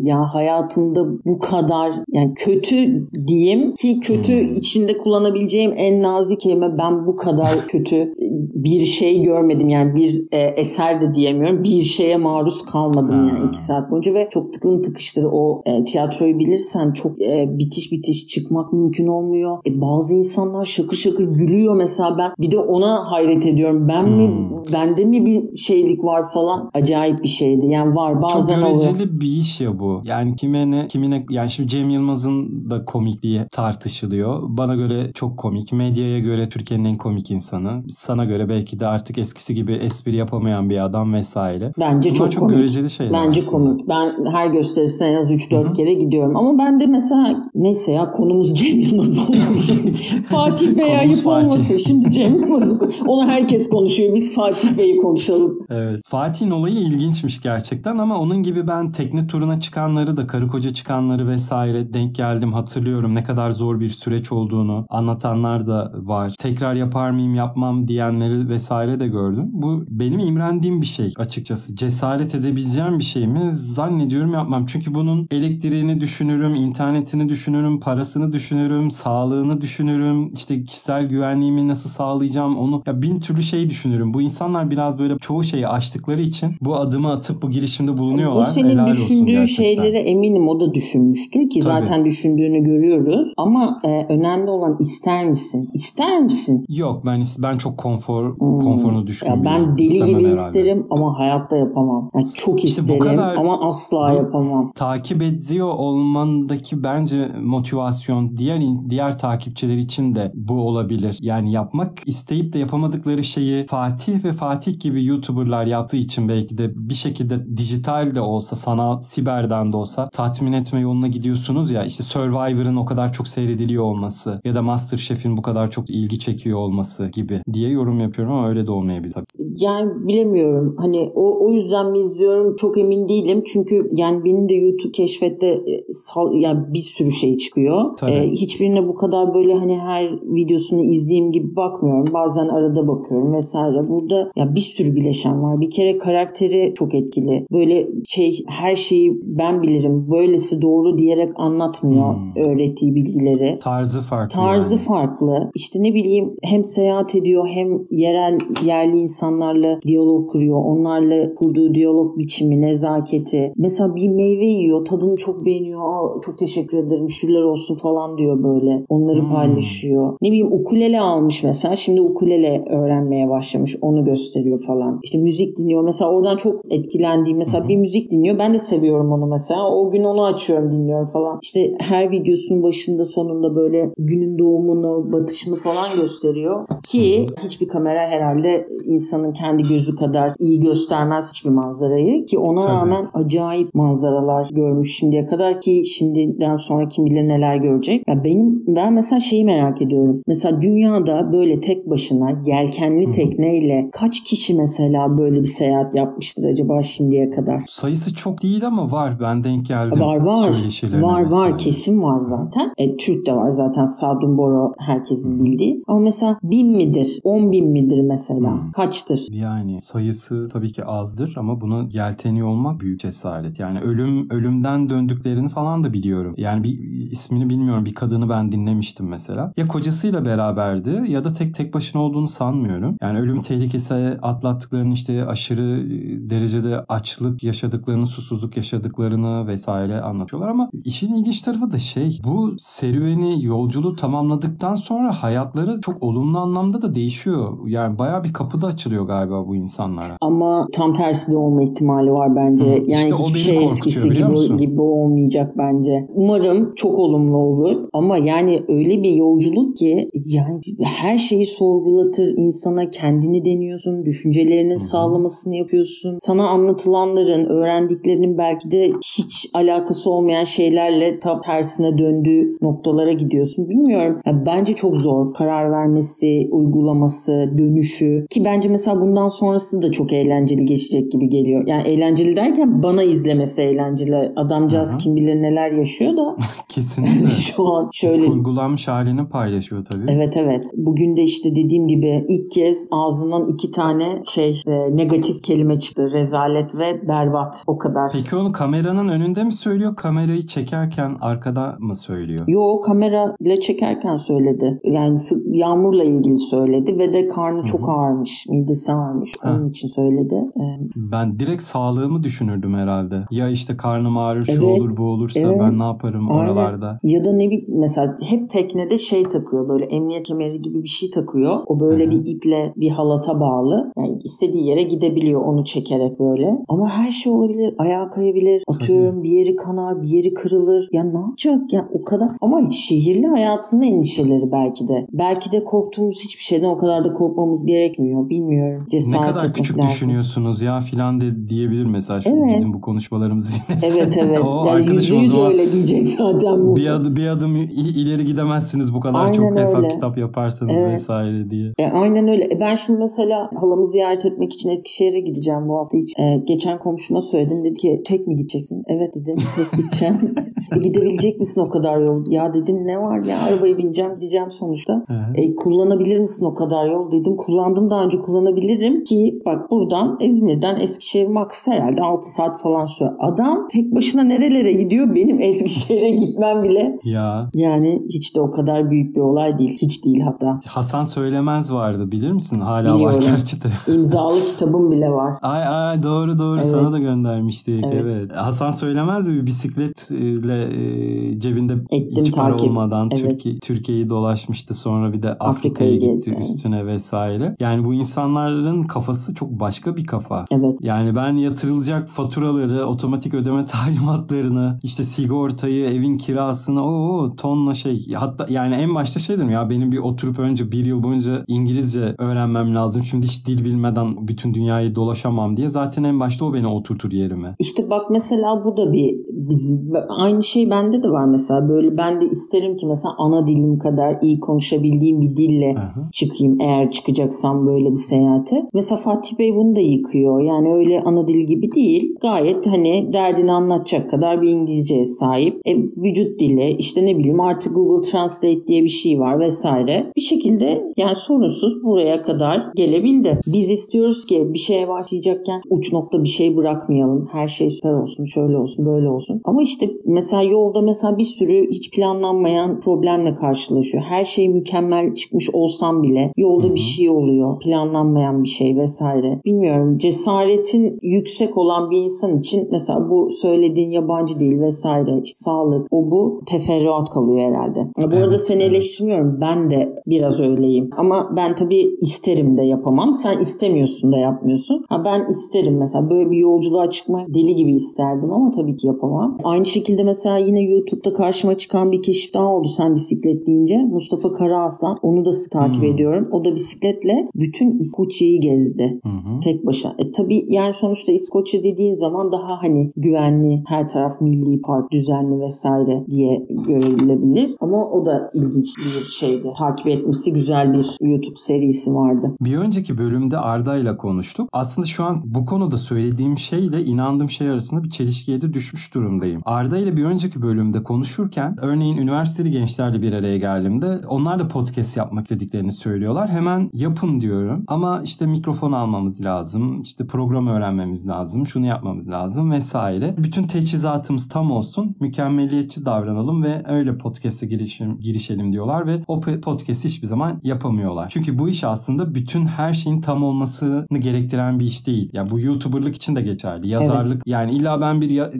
[0.02, 4.56] ya hayatımda bu kadar yani kötü diyeyim ki kötü Hmm.
[4.56, 8.14] içinde kullanabileceğim en nazik kelime ben bu kadar kötü
[8.54, 9.68] bir şey görmedim.
[9.68, 11.62] Yani bir e, eser de diyemiyorum.
[11.64, 13.28] Bir şeye maruz kalmadım Ha.
[13.28, 17.92] yani iki saat boyunca ve çok tıklım tıkıştır o e, tiyatroyu bilirsen çok e, bitiş
[17.92, 19.58] bitiş çıkmak mümkün olmuyor.
[19.66, 23.88] E, bazı insanlar şakır şakır gülüyor mesela ben bir de ona hayret ediyorum.
[23.88, 24.72] Ben mi Hmm.
[24.72, 27.66] bende mi bir şeylik var falan acayip bir şeydi.
[27.66, 29.10] Yani var bazen Çok oluyor.
[29.20, 30.00] bir iş ya bu.
[30.04, 34.42] Yani kime ne, kimine yani şimdi Cem Yılmaz'ın da komikliği tartışılıyor.
[34.42, 35.72] Bana göre çok komik.
[35.72, 37.82] Medyaya göre Türkiye'nin en komik insanı.
[37.88, 41.72] Sana göre belki de artık eskisi gibi espri yapamayan bir adam vesaire.
[41.78, 42.56] Bence Bunlar çok, çok komik.
[42.56, 43.50] göreceli şeyler Bence aslında.
[43.70, 43.88] komik.
[43.88, 45.72] Ben her gösterisine en az 3-4 Hı hı.
[45.72, 46.36] kere gidiyorum.
[46.36, 49.94] Ama ben de mesela neyse ya konumuz Cem Yılmaz olmasın.
[50.24, 51.76] Fatih Bey ayıp olmasın.
[51.76, 54.14] Şimdi Cem Yılmaz'ı onu herkes konuşuyor.
[54.14, 55.58] Biz Fatih Bey'i konuşalım.
[55.70, 56.00] Evet.
[56.08, 61.28] Fatih'in olayı ilginçmiş gerçekten ama onun gibi ben tekne turuna çıkanları da karı koca çıkanları
[61.28, 66.34] vesaire denk geldim hatırlıyorum ne kadar zor bir süreç olduğunu anlatanlar da var.
[66.38, 69.48] Tekrar yapar mıyım yapmam diyenleri vesaire de gördüm.
[69.52, 71.76] Bu benim imrendiğim bir şey açıkçası.
[71.76, 73.50] Cesaret edebileceğim bir şey mi?
[73.50, 74.66] Zannediyorum yapmam.
[74.66, 82.56] Çünkü bunun elektriğini düşünürüm, internetini düşünürüm, parasını düşünürüm, sağlığını düşünürüm, işte kişisel güvenliğimi nasıl sağlayacağım
[82.56, 84.14] onu ya bin türlü şey düşünürüm.
[84.14, 88.40] Bu insanlar biraz böyle çoğu şeyi aştıkları için bu adımı atıp bu girişimde bulunuyorlar.
[88.40, 89.44] O senin Helal gerçekten.
[89.44, 91.62] şeyleri eminim o da düşünmüştür ki Tabii.
[91.62, 93.19] zaten düşündüğünü görüyoruz.
[93.36, 95.70] Ama e, önemli olan ister misin?
[95.74, 96.64] İster misin?
[96.68, 98.58] Yok ben ben çok konfor Hmm.
[98.60, 100.32] konforunu düşkün Ya ben deli İstemem gibi herhalde.
[100.48, 102.10] isterim ama hayatta yapamam.
[102.14, 104.72] Yani çok İşte isterim kadar- ama asla bu- yapamam.
[104.74, 111.18] takip ediyor olmandaki bence motivasyon diğer diğer takipçiler için de bu olabilir.
[111.22, 116.70] Yani yapmak isteyip de yapamadıkları şeyi Fatih ve Fatih gibi YouTuber'lar yaptığı için belki de
[116.76, 121.84] bir şekilde dijital de olsa, sanal, siberden de olsa tatmin etme yoluna gidiyorsunuz ya.
[121.84, 126.58] İşte Survivor'ın o kadar çok seyrediliyor olması ya da MasterChef'in bu kadar çok ilgi çekiyor
[126.58, 129.26] olması gibi diye yorum yapıyorum ama öyle de olmayabilir tabii.
[129.56, 130.74] Yani bilemiyorum.
[130.78, 133.42] Hani o, o yüzden mi izliyorum çok emin değilim.
[133.52, 137.96] Çünkü yani benim de YouTube keşfette e, sal, yani bir sürü şey çıkıyor.
[137.96, 138.12] Tabii.
[138.12, 142.14] E, hiçbirine bu kadar böyle hani her videosunu izleyeyim gibi bakmıyorum.
[142.14, 143.88] Bazen arada bakıyorum vesaire.
[143.88, 145.60] Burada ya bir sürü bileşen var.
[145.60, 147.46] Bir kere karakteri çok etkili.
[147.52, 150.06] Böyle şey her şeyi ben bilirim.
[150.10, 152.42] Böylesi doğru diyerek anlatmıyor Hmm.
[152.42, 153.58] öğrettiği bilgileri.
[153.62, 154.34] Tarzı farklı.
[154.34, 154.84] Tarzı yani.
[154.84, 155.50] farklı.
[155.54, 160.56] İşte ne bileyim hem seyahat ediyor hem yerel yerli insanlarla diyalog kuruyor.
[160.64, 163.52] Onlarla kurduğu diyalog biçimi, nezaketi.
[163.56, 165.80] Mesela bir meyve yiyor, tadını çok beğeniyor.
[165.80, 168.84] Aa, çok teşekkür ederim, şükürler olsun falan diyor böyle.
[168.88, 169.30] Onları Hmm.
[169.32, 170.16] paylaşıyor.
[170.22, 171.76] Ne bileyim ukulele almış mesela.
[171.76, 173.76] Şimdi ukulele öğrenmeye başlamış.
[173.82, 175.00] Onu gösteriyor falan.
[175.02, 175.82] İşte müzik dinliyor.
[175.84, 178.38] Mesela oradan çok etkilendiğim mesela bir müzik dinliyor.
[178.38, 179.70] Ben de seviyorum onu mesela.
[179.70, 181.38] O gün onu açıyorum dinliyorum falan.
[181.42, 186.66] İşte her videosunun başında sonunda böyle günün doğumunu, batışını falan gösteriyor.
[186.82, 192.24] Ki hiçbir kamera herhalde insanın kendi gözü kadar iyi göstermez hiçbir manzarayı.
[192.24, 192.72] Ki ona Tabii.
[192.72, 198.02] rağmen acayip manzaralar görmüş şimdiye kadar ki şimdiden sonra kim bilir neler görecek.
[198.08, 200.22] Ya benim ben mesela şeyi merak ediyorum.
[200.26, 206.82] Mesela dünyada böyle tek başına yelkenli tekneyle kaç kişi mesela böyle bir seyahat yapmıştır acaba
[206.82, 207.62] şimdiye kadar?
[207.68, 209.20] Sayısı çok değil ama var.
[209.20, 210.00] Ben denk geldim.
[210.00, 210.54] Var var.
[210.92, 212.72] Var var kesin var zaten.
[212.80, 215.82] E, Türk de var zaten Sadun Boro herkesin bildiği.
[215.86, 217.20] Ama mesela bin midir?
[217.24, 218.62] On bin midir mesela?
[218.62, 218.70] Hmm.
[218.70, 219.26] Kaçtır?
[219.30, 223.58] Yani sayısı tabii ki azdır ama buna yelteniyor olmak büyük cesaret.
[223.58, 226.34] Yani ölüm ölümden döndüklerini falan da biliyorum.
[226.36, 226.78] Yani bir
[227.10, 227.84] ismini bilmiyorum.
[227.84, 229.52] Bir kadını ben dinlemiştim mesela.
[229.56, 232.96] Ya kocasıyla beraberdi ya da tek tek başına olduğunu sanmıyorum.
[233.02, 235.90] Yani ölüm tehlikesi atlattıklarını işte aşırı
[236.30, 243.44] derecede açlık yaşadıklarını, susuzluk yaşadıklarını vesaire anlatıyorlar ama işin ilginç tarafı da şey bu serüveni
[243.44, 247.58] yolculuğu tamamladıktan sonra hayatları çok olumlu anlamda da değişiyor.
[247.66, 250.16] Yani baya bir kapı da açılıyor galiba bu insanlara.
[250.20, 252.64] Ama tam tersi de olma ihtimali var bence.
[252.64, 254.58] Hı, Yani işte hiçbir şey eskisi musun?
[254.58, 256.06] gibi, gibi olmayacak bence.
[256.14, 257.88] Umarım çok olumlu olur.
[257.92, 265.56] Ama yani öyle bir yolculuk ki yani her şeyi sorgulatır insana kendini deniyorsun, düşüncelerinin sağlamasını
[265.56, 266.16] yapıyorsun.
[266.18, 273.68] Sana anlatılanların, öğrendiklerinin belki de hiç alakası olmayan şeylerle tam tersine döndüğü noktalara gidiyorsun.
[273.68, 274.18] Bilmiyorum.
[274.26, 275.34] Ya bence çok zor.
[275.34, 278.26] Karar vermesi, uygulaması, dönüşü.
[278.30, 281.66] Ki bence mesela bundan sonrası da çok eğlenceli geçecek gibi geliyor.
[281.66, 284.32] Yani eğlenceli derken bana izlemesi eğlenceli.
[284.36, 284.98] Adamcağız hı.
[284.98, 286.36] kim bilir neler yaşıyor da
[286.68, 287.28] Kesinlikle.
[287.56, 290.12] şu an şöyle Kurgulanmış halini paylaşıyor tabii.
[290.12, 290.66] Evet evet.
[290.76, 296.10] Bugün de işte dediğim gibi ilk kez ağzından iki tane şey e, negatif kelime çıktı.
[296.12, 297.64] Rezalet ve berbat.
[297.66, 298.10] O kadar.
[298.12, 299.96] Peki onu kameranın önünde mi söylüyor?
[299.96, 302.40] Kamerayı çekerken arkada mı söylüyor?
[302.50, 304.80] Yo kamera ile çekerken söyledi.
[304.84, 308.46] Yani şu yağmurla ilgili söyledi ve de karnı çok ağırmış.
[308.48, 309.32] Midesi ağırmış.
[309.40, 309.56] Ha.
[309.56, 310.34] Onun için söyledi.
[310.56, 310.62] Ee,
[310.96, 313.16] Ben direkt sağlığımı düşünürdüm herhalde.
[313.30, 315.60] Ya işte karnım ağrır şu Evet, olur bu olursa evet.
[315.60, 316.40] ben ne yaparım Aynen.
[316.40, 317.00] oralarda.
[317.02, 321.10] Ya da ne bileyim mesela hep teknede şey takıyor böyle emniyet kemeri gibi bir şey
[321.10, 321.58] takıyor.
[321.66, 322.10] O böyle Hı hı.
[322.10, 323.92] bir iple bir halata bağlı.
[323.98, 326.58] Yani istediği yere gidebiliyor onu çekerek böyle.
[326.68, 327.74] Ama her şey olabilir.
[327.78, 328.62] Ayağa kayabilir.
[328.68, 330.88] Atıyorum bir yeri kanar, bir yeri kırılır.
[330.92, 331.72] Ya ne yapacak?
[331.72, 332.29] Ya o kadar.
[332.40, 335.06] Ama şehirli hayatının endişeleri belki de.
[335.12, 338.28] Belki de korktuğumuz hiçbir şeyden o kadar da korkmamız gerekmiyor.
[338.28, 338.82] Bilmiyorum.
[338.92, 339.90] Ne Cesaret kadar etmek küçük lazım.
[339.90, 342.54] düşünüyorsunuz ya filan de diyebilir mesela şu Evet.
[342.56, 343.86] bizim bu konuşmalarımızı dinlese.
[343.98, 344.40] Evet evet.
[344.44, 346.76] o yani yüzde arkadaşım o öyle diyecek zaten.
[346.76, 349.88] bir adım, bir adım ileri gidemezsiniz bu kadar Aynen çok hesap öyle.
[349.88, 350.92] kitap yaparsanız Evet.
[350.92, 351.72] vesaire diye.
[351.78, 352.44] E, aynen öyle.
[352.44, 356.12] E, ben şimdi mesela halamı ziyaret etmek için Eskişehir'e gideceğim bu hafta hiç.
[356.18, 357.64] E, geçen komşuma söyledim.
[357.64, 358.82] Dedi ki tek mi gideceksin?
[358.86, 360.16] Evet dedim tek gideceğim.
[360.76, 362.19] e, gidebilecek misin o kadar yol?
[362.28, 365.04] Ya dedim ne var ya arabaya bineceğim gideceğim sonuçta.
[365.34, 367.10] E, kullanabilir misin o kadar yol?
[367.10, 372.84] Dedim kullandım daha önce kullanabilirim ki bak buradan İzmir'den Eskişehir max herhalde 6 saat falan
[372.84, 373.14] sürüyor.
[373.20, 375.14] Adam tek başına nerelere gidiyor?
[375.14, 379.78] Benim Eskişehir'e gitmem bile Ya yani hiç de o kadar büyük bir olay değil.
[379.82, 380.60] Hiç değil hatta.
[380.66, 382.60] Hasan Söylemez vardı bilir misin?
[382.60, 383.16] Hala Biliyorum.
[383.16, 383.68] var gerçi de.
[383.92, 385.34] İmzalı kitabım bile var.
[385.42, 386.66] Ay ay doğru doğru Evet.
[386.66, 388.02] sana da göndermiştik Evet.
[388.06, 388.36] evet.
[388.36, 391.72] Hasan söylemez mi bisikletle e, cebinde
[392.10, 392.70] Ettim hiç para takip.
[392.70, 393.22] olmadan Evet.
[393.22, 397.56] Türkiye Türkiye'yi dolaşmıştı sonra bir de Afrika'ya Afrika'yı gitti gezdi, üstüne vesaire.
[397.60, 400.44] Yani bu insanların kafası çok başka bir kafa.
[400.50, 400.78] Evet.
[400.82, 403.64] Yani ben yatırılacak faturaları, otomatik ödeme
[404.04, 408.12] talimatlarını, işte sigortayı, evin kirasını, o tonla şey.
[408.14, 412.14] Hatta yani en başta şey dedim ya benim bir oturup önce bir yıl boyunca İngilizce
[412.18, 413.02] öğrenmem lazım.
[413.02, 415.68] Şimdi hiç dil bilmeden bütün dünyayı dolaşamam diye.
[415.68, 417.54] Zaten en başta o beni oturtur yerime.
[417.58, 422.20] İşte bak mesela bu da bir bizim aynı şey bende de var mesela böyle ben
[422.20, 426.10] de isterim ki mesela ana dilim kadar iyi konuşabildiğim bir dille hı.
[426.12, 428.56] çıkayım eğer çıkacaksam böyle bir seyahate.
[428.74, 430.40] Mesela Fatih Bey bunu da yıkıyor.
[430.40, 432.14] Yani öyle ana dil gibi değil.
[432.20, 435.60] Gayet hani derdini anlatacak kadar bir İngilizceye sahip.
[435.66, 440.12] E, vücut dili işte ne bileyim artık Google Translate diye bir şey var vesaire.
[440.16, 443.40] Bir şekilde yani sorunsuz buraya kadar gelebildi.
[443.46, 447.28] Biz istiyoruz ki bir şeye başlayacakken uç nokta bir şey bırakmayalım.
[447.32, 449.40] Her şey süper olsun, şöyle olsun, böyle olsun.
[449.44, 454.04] Ama işte mesela yolda mesela bir sürü hiç planlanmayan problemle karşılaşıyor.
[454.04, 457.58] Her şey mükemmel çıkmış olsam bile yolda bir şey oluyor.
[457.60, 459.40] Planlanmayan bir şey vesaire.
[459.44, 459.98] Bilmiyorum.
[459.98, 465.20] Cesaretin yüksek olan bir insan için mesela bu söylediğin yabancı değil vesaire.
[465.24, 467.78] işte sağlık o bu teferruat kalıyor herhalde.
[467.78, 468.72] Ya bu arada Evet, seni evet.
[468.72, 469.38] eleştirmiyorum.
[469.40, 470.90] Ben de biraz öyleyim.
[470.96, 473.14] Ama ben tabii isterim de yapamam.
[473.14, 474.84] Sen istemiyorsun da yapmıyorsun.
[474.88, 479.38] Ha ben isterim mesela böyle bir yolculuğa çıkmak deli gibi isterdim ama tabii ki yapamam.
[479.44, 483.78] Aynı şekilde mesela yine YouTube'da karşıma çıkan bir keşif daha oldu sen bisiklet deyince.
[483.78, 485.88] Mustafa Karaaslan onu da takip hmm.
[485.88, 486.28] ediyorum.
[486.30, 489.00] O da bisikletle bütün İskoçya'yı gezdi.
[489.02, 489.40] Hmm.
[489.40, 489.94] Tek başına.
[489.98, 495.40] E tabii yani sonuçta İskoçya dediğin zaman daha hani güvenli her taraf milli park düzenli
[495.40, 497.50] vesaire diye görülebilir.
[497.60, 499.48] Ama o da ilginç bir şeydi.
[499.58, 502.36] Takip etmesi güzel bir YouTube serisi vardı.
[502.40, 504.48] Bir önceki bölümde Arda ile konuştuk.
[504.52, 509.42] Aslında şu an bu konuda söylediğim şeyle inandığım şey arasında bir çelişkiye de düşmüş durumdayım.
[509.44, 514.96] Arda ile bir önceki bölümde konuşurken örneğin üniversiteli gençlerle bir araya geldiğimde onlar da podcast
[514.96, 516.30] yapmak istediklerini söylüyorlar.
[516.30, 517.64] Hemen yapın diyorum.
[517.66, 519.80] Ama işte mikrofon almamız lazım.
[519.80, 521.46] işte program öğrenmemiz lazım.
[521.46, 523.14] Şunu yapmamız lazım vesaire.
[523.18, 524.96] Bütün teçhizatımız tam olsun.
[525.00, 531.08] Mükemmeliyetçi davranalım ve öyle podcast'e girişim, girişelim diyorlar ve o podcast'i hiçbir zaman yapamıyorlar.
[531.08, 535.10] Çünkü bu iş aslında bütün her şeyin tam olmasını gerektiren bir iş değil.
[535.12, 536.68] Ya bu YouTuber'lık için de geçerli.
[536.68, 537.26] Yazarlık evet.
[537.26, 538.32] yani illa ben bir ya,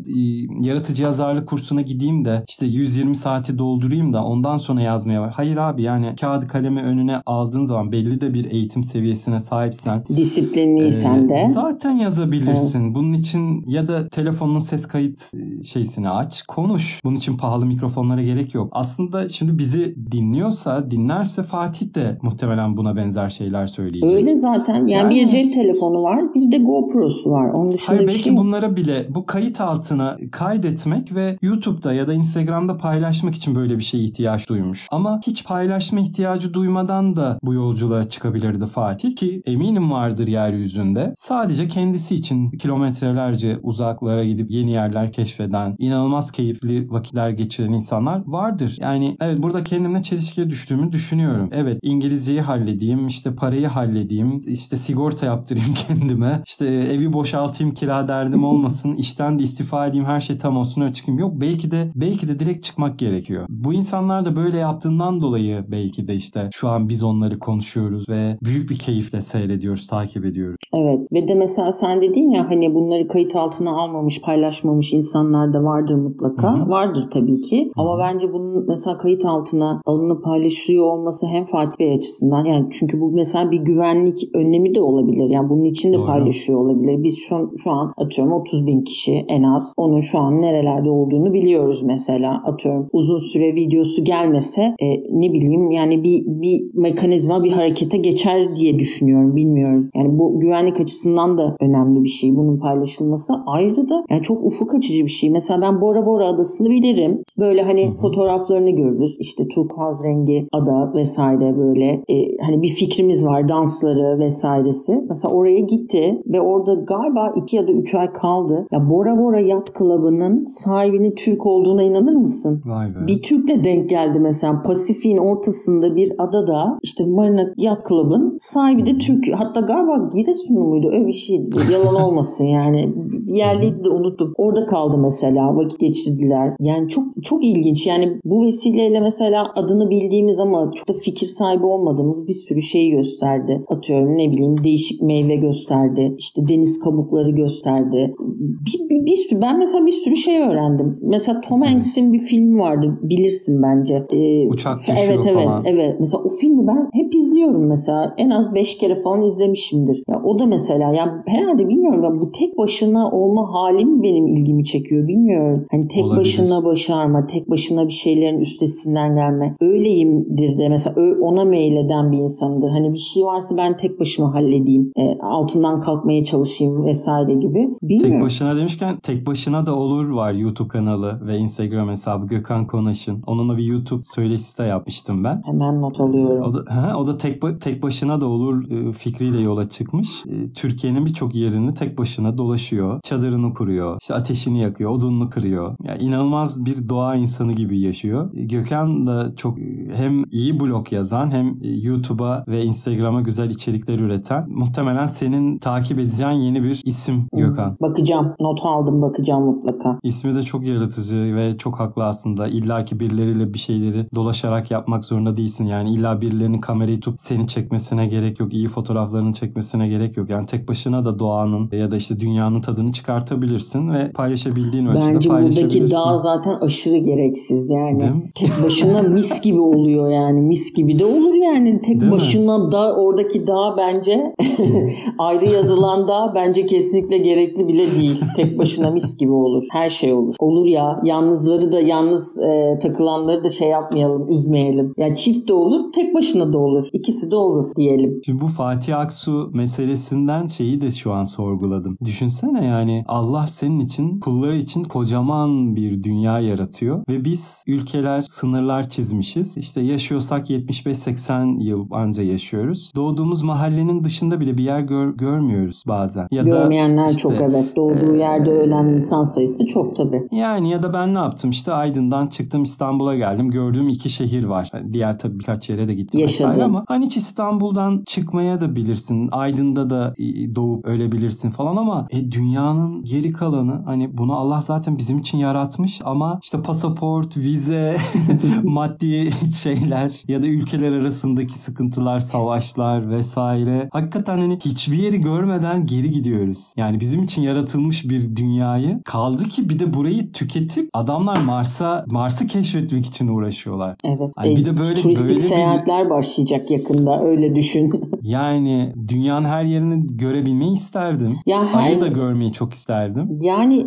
[0.61, 5.33] yaratıcı yazarlık kursuna gideyim de işte 120 saati doldurayım da ondan sonra yazmaya var.
[5.37, 11.25] Hayır abi yani kağıdı kalemi önüne aldığın zaman belli de bir eğitim seviyesine sahipsen disiplinliysen
[11.25, 12.85] e, de zaten yazabilirsin.
[12.85, 12.95] Evet.
[12.95, 15.33] Bunun için ya da telefonun ses kayıt
[15.65, 17.01] şeysini aç, konuş.
[17.05, 18.69] Bunun için pahalı mikrofonlara gerek yok.
[18.73, 24.13] Aslında şimdi bizi dinliyorsa, dinlerse Fatih de muhtemelen buna benzer şeyler söyleyecek.
[24.13, 24.87] Öyle zaten.
[24.87, 27.51] Yani, yani bir cep telefonu var, bir de GoPro'su var.
[27.51, 32.15] Onun dışında hayır, belki şey bunlara bile bu kayıt altına kaydetmek ve YouTube'da ya da
[32.15, 32.77] Instagram'da
[33.11, 34.87] paylaşmak için böyle bir şeye ihtiyaç duymuş.
[34.91, 41.15] Ama hiç paylaşma ihtiyacı duymadan da bu yolculuğa çıkabilirdi Fatih ki eminim vardır yeryüzünde.
[41.17, 48.77] Sadece kendisi için kilometrelerce uzaklara gidip yeni yerler keşfeden, inanılmaz keyifli vakitler geçiren insanlar vardır.
[48.81, 51.51] Yani evet burada kendimle çelişkiye düştüğümü düşünüyorum.
[51.53, 58.45] Evet İngilizceyi halledeyim, işte parayı halledeyim, işte sigorta yaptırayım kendime, işte evi boşaltayım kira derdim
[58.45, 60.91] olmasın, işten de istifa edeyim her şey tam olsun öyle.
[61.19, 63.47] Yok belki de belki de direkt çıkmak gerekiyor.
[63.49, 68.37] Bu insanlar da böyle yaptığından dolayı belki de işte şu an biz onları konuşuyoruz ve
[68.43, 70.57] büyük bir keyifle seyrediyoruz, takip ediyoruz.
[70.75, 75.65] Evet ve de mesela sen dedin ya hani bunları kayıt altına almamış, paylaşmamış insanlar da
[75.65, 76.59] vardır mutlaka.
[76.59, 76.69] Hı-hı.
[76.69, 77.65] Vardır tabii ki.
[77.65, 77.83] Hı-hı.
[77.83, 83.01] Ama bence bunun mesela kayıt altına alınıp paylaşılıyor olması hem Fatih Bey açısından yani çünkü
[83.01, 85.31] bu mesela bir güvenlik önlemi de olabilir.
[85.31, 86.07] Yani bunun için de Doğru.
[86.07, 87.03] paylaşıyor olabilir.
[87.03, 91.33] Biz şu, şu an atıyorum 30 bin kişi en az onun şu an nerelerde olduğunu
[91.33, 97.53] biliyoruz mesela atıyorum uzun süre videosu gelmese e, ne bileyim yani bir, bir mekanizma bir
[97.53, 99.91] harekete geçer diye düşünüyorum bilmiyorum.
[99.95, 103.35] Yani bu güvenlik açısından da önemli bir şey bunun paylaşılması.
[103.47, 105.31] Ayrıca da yani çok ufuk açıcı bir şey.
[105.31, 107.23] Mesela ben Bora Bora adasını bilirim.
[107.39, 107.97] Böyle hani Hı-hı.
[107.97, 109.17] fotoğraflarını görürüz.
[109.21, 115.05] İşte turkuaz rengi ada vesaire böyle e, hani bir fikrimiz var dansları vesairesi.
[115.09, 118.67] Mesela oraya gitti ve orada galiba iki ya da üç ay kaldı.
[118.73, 122.63] Ya Bora Bora Yat Club'ının sahibinin Türk olduğuna inanır mısın?
[122.71, 123.07] Vay be.
[123.07, 124.63] Bir Türk'le denk geldi mesela.
[124.63, 129.29] Pasifik'in ortasında bir adada işte Marina Yacht Club'ın sahibi de Türk.
[129.35, 130.91] Hatta galiba Giresunlu muydu?
[130.93, 131.57] Öyle bir şeydi.
[131.73, 132.95] Yalan olmasın yani.
[133.27, 134.35] Yerliydi de unuttum.
[134.37, 135.57] Orada kaldı mesela.
[135.57, 136.57] Vakit geçirdiler.
[136.61, 137.87] Yani çok çok ilginç.
[137.87, 142.91] Yani bu vesileyle mesela adını bildiğimiz ama çok da fikir sahibi olmadığımız bir sürü şeyi
[142.91, 143.65] gösterdi.
[143.69, 146.15] Atıyorum ne bileyim değişik meyve gösterdi.
[146.19, 148.15] İşte deniz kabukları gösterdi.
[148.41, 150.99] Bir, bir, bir sürü, ben mesela bir sürü şey öğrendim.
[151.03, 152.99] Mesela Tom Hanks'in bir filmi vardı.
[153.03, 154.07] Bilirsin bence.
[154.11, 155.65] Ee, Uçak düşüyor evet, evet, falan.
[155.65, 155.97] Evet.
[156.01, 158.15] Mesela o filmi ben hep izliyorum mesela.
[158.19, 160.03] En az 5 kere falan izlemişimdir.
[160.09, 164.65] Ya o da mesela yani herhalde bilmiyorum ya bu tek başına olma halim benim ilgimi
[164.65, 165.09] çekiyor.
[165.09, 165.67] Bilmiyorum.
[165.71, 166.21] Hani tek Olabilir.
[166.21, 169.57] başına başarma, tek başına bir şeylerin üstesinden gelme.
[169.61, 172.71] Öyleyimdir de mesela ona meyleden bir insandır.
[172.71, 174.93] Hani bir şey varsa ben tek başıma halledeyim.
[174.97, 177.69] E, altından kalkmaya çalışayım vesaire gibi.
[177.83, 178.13] Bilmiyorum.
[178.13, 183.23] Tek başına demişken tek başına da olur var YouTube kanalı ve Instagram hesabı Gökhan Konaş'ın.
[183.27, 185.43] Onunla bir YouTube söyleşisi de yapmıştım ben.
[185.47, 186.45] Hemen not alıyorum.
[186.45, 190.27] O da, he, o da tek, tek başına da olur e, fikriyle yola çıkmış.
[190.27, 193.01] E, Türkiye'nin birçok yerini tek başına dolaşıyor.
[193.05, 193.99] Çadırını kuruyor.
[194.01, 194.91] işte ateşini yakıyor.
[194.91, 195.77] Odununu kırıyor.
[195.85, 198.35] Yani inanılmaz bir doğa insanı gibi yaşıyor.
[198.35, 199.59] E, Gökhan da çok
[199.95, 206.31] hem iyi blog yazan hem YouTube'a ve Instagram'a güzel içerikler üreten muhtemelen senin takip edeceğin
[206.31, 207.77] yeni bir isim Gökhan.
[207.81, 208.35] Bakacağım.
[208.41, 209.99] Not aldım bakacağım mutlaka.
[210.03, 212.40] İsmi de çok yaratıcı ve çok haklı aslında.
[212.49, 215.67] İlla ki birileriyle bir şeyleri dolaşarak yapmak zorunda değilsin.
[215.67, 218.53] Yani illa birilerinin kamerayı tutup seni çekmesine gerek yok.
[218.53, 220.31] iyi fotoğraflarını çekmesine gerek yok.
[220.31, 225.29] Yani tek başına da doğanın ya da işte dünyanın tadını çıkartabilirsin ve paylaşabildiğin ölçüde Bence
[225.29, 225.65] paylaşabilirsin.
[225.65, 228.13] Bence buradaki dağ zaten aşırı gereksiz yani.
[228.35, 232.73] Tek başına mis gibi oluyor yani mis gibi de olur yani tek Değil başına mi?
[232.73, 234.35] da oradaki dağ bence
[235.19, 238.21] ayrı yazılan dağ bence kesinlikle gerekli bile değil.
[238.37, 239.63] Tek başına mis gibi olur.
[239.73, 240.35] Her şey olur.
[240.39, 244.95] Olur ya yalnızları da yalnız e, takılanları da şey yapmayalım, üzmeyelim.
[244.97, 246.89] Yani çift de olur, tek başına da olur.
[246.93, 248.21] İkisi de olur diyelim.
[248.27, 251.97] Şimdi bu Fatih Aksu meselesinden şeyi de şu an sorguladım.
[252.05, 258.89] Düşünsene yani Allah senin için kulları için kocaman bir dünya yaratıyor ve biz ülkeler sınırlar
[258.89, 259.57] çizmişiz.
[259.57, 262.93] İşte yaşıyorsak 75-80 yıl anca yaşıyoruz.
[262.97, 266.27] Doğduğumuz mahallenin dışında bile bir yer gör, görmüyoruz bazen.
[266.31, 267.77] Ya Görmeyenler da işte, çok evet.
[267.77, 270.27] Doğduğu e, yerde ölen insan sayısı çok tabii.
[270.33, 273.51] Yani ya da ben ne yaptım işte Aydın'dan çıktım İstanbul'a geldim.
[273.51, 274.71] Gördüğüm iki şehir var.
[274.93, 276.21] Diğer tabii birkaç yere de gittim.
[276.21, 276.63] Yaşadım.
[276.63, 279.29] Ama hani hiç İstanbul'dan çıkmaya da bilirsin.
[279.33, 280.15] Aydın'da da
[280.55, 286.01] doğup ölebilirsin falan ama e, dünyanın geri kalanı hani bunu Allah zaten bizim için yaratmış
[286.05, 287.97] ama işte pasaport, vize,
[288.63, 289.31] maddi
[289.63, 293.89] şeyler ya da ülkeler arasındaki sıkıntılar, savaşlar vesaire.
[293.93, 296.73] Hakikaten hani hiçbir yeri görmeden geri gidiyoruz.
[296.77, 302.47] Yani bizim için yaratılmış bir dünyayı kaldı ki bir de burayı tüketip adamlar Mars'a Mars'ı
[302.47, 303.97] keşfetmek için uğraşıyorlar.
[304.05, 304.35] Evet.
[304.45, 306.11] Yani bir de böyle turistik böyle seyahatler bir...
[306.11, 308.01] başlayacak yakında öyle düşün.
[308.23, 311.37] yani dünyanın her yerini görebilmeyi isterdim.
[311.47, 311.87] Ya her...
[311.87, 313.39] Ayı da görmeyi çok isterdim.
[313.41, 313.87] Yani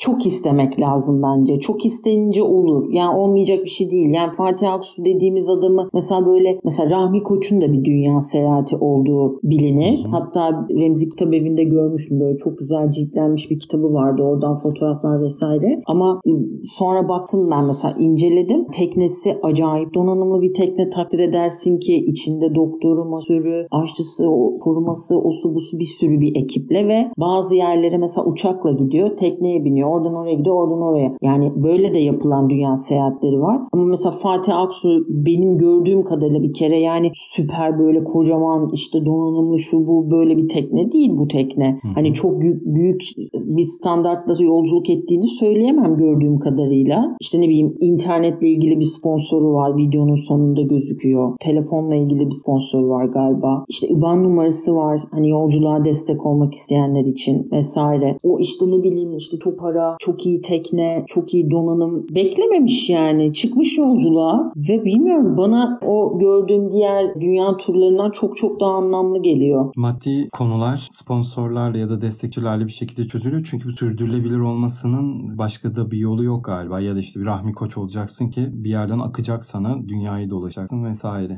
[0.00, 1.58] çok istemek lazım bence.
[1.58, 2.84] Çok istenince olur.
[2.92, 4.10] Yani olmayacak bir şey değil.
[4.10, 9.40] Yani Fatih Aksu dediğimiz adamı mesela böyle mesela Rahmi Koç'un da bir dünya seyahati olduğu
[9.42, 10.04] bilinir.
[10.04, 10.12] Hı hı.
[10.12, 14.22] Hatta Remzi Kitap Evi'nde görmüştüm böyle çok güzel ciltlenmiş bir kitabı vardı.
[14.22, 15.82] Oradan fotoğraflar vesaire.
[15.86, 18.66] Ama ıı, sonra baktım ben mesela inceledim.
[18.72, 24.24] Teknesi acayip donanımlı bir tekne takdir edersin ki içinde doktoru, masörü, aşçısı,
[24.60, 29.16] koruması, osu busu bir sürü bir ekiple ve bazı yerlere mesela uçakla gidiyor.
[29.16, 31.16] Tekneye biniyor Oradan oraya gidiyor, oradan oraya.
[31.22, 33.60] Yani böyle de yapılan dünya seyahatleri var.
[33.72, 39.58] Ama mesela Fatih Aksu benim gördüğüm kadarıyla bir kere yani süper böyle kocaman işte donanımlı
[39.58, 41.78] şu bu böyle bir tekne değil bu tekne.
[41.82, 41.88] Hı.
[41.94, 43.00] Hani çok büyük, büyük
[43.34, 47.16] bir standartla yolculuk ettiğini söyleyemem gördüğüm kadarıyla.
[47.20, 49.76] İşte ne bileyim internetle ilgili bir sponsoru var.
[49.76, 51.32] Videonun sonunda gözüküyor.
[51.40, 53.64] Telefonla ilgili bir sponsoru var galiba.
[53.68, 55.00] İşte IBAN numarası var.
[55.10, 58.18] Hani yolculuğa destek olmak isteyenler için vesaire.
[58.22, 62.90] O işte ne bileyim işte çok para para, çok iyi tekne, çok iyi donanım beklememiş
[62.90, 63.32] yani.
[63.32, 69.72] Çıkmış yolculuğa ve bilmiyorum bana o gördüğüm diğer dünya turlarından çok çok daha anlamlı geliyor.
[69.76, 73.46] Maddi konular sponsorlarla ya da destekçilerle bir şekilde çözülüyor.
[73.50, 76.80] Çünkü bu sürdürülebilir olmasının başka da bir yolu yok galiba.
[76.80, 81.36] Ya da işte bir Rahmi Koç olacaksın ki bir yerden akacak sana dünyayı dolaşacaksın vesaire.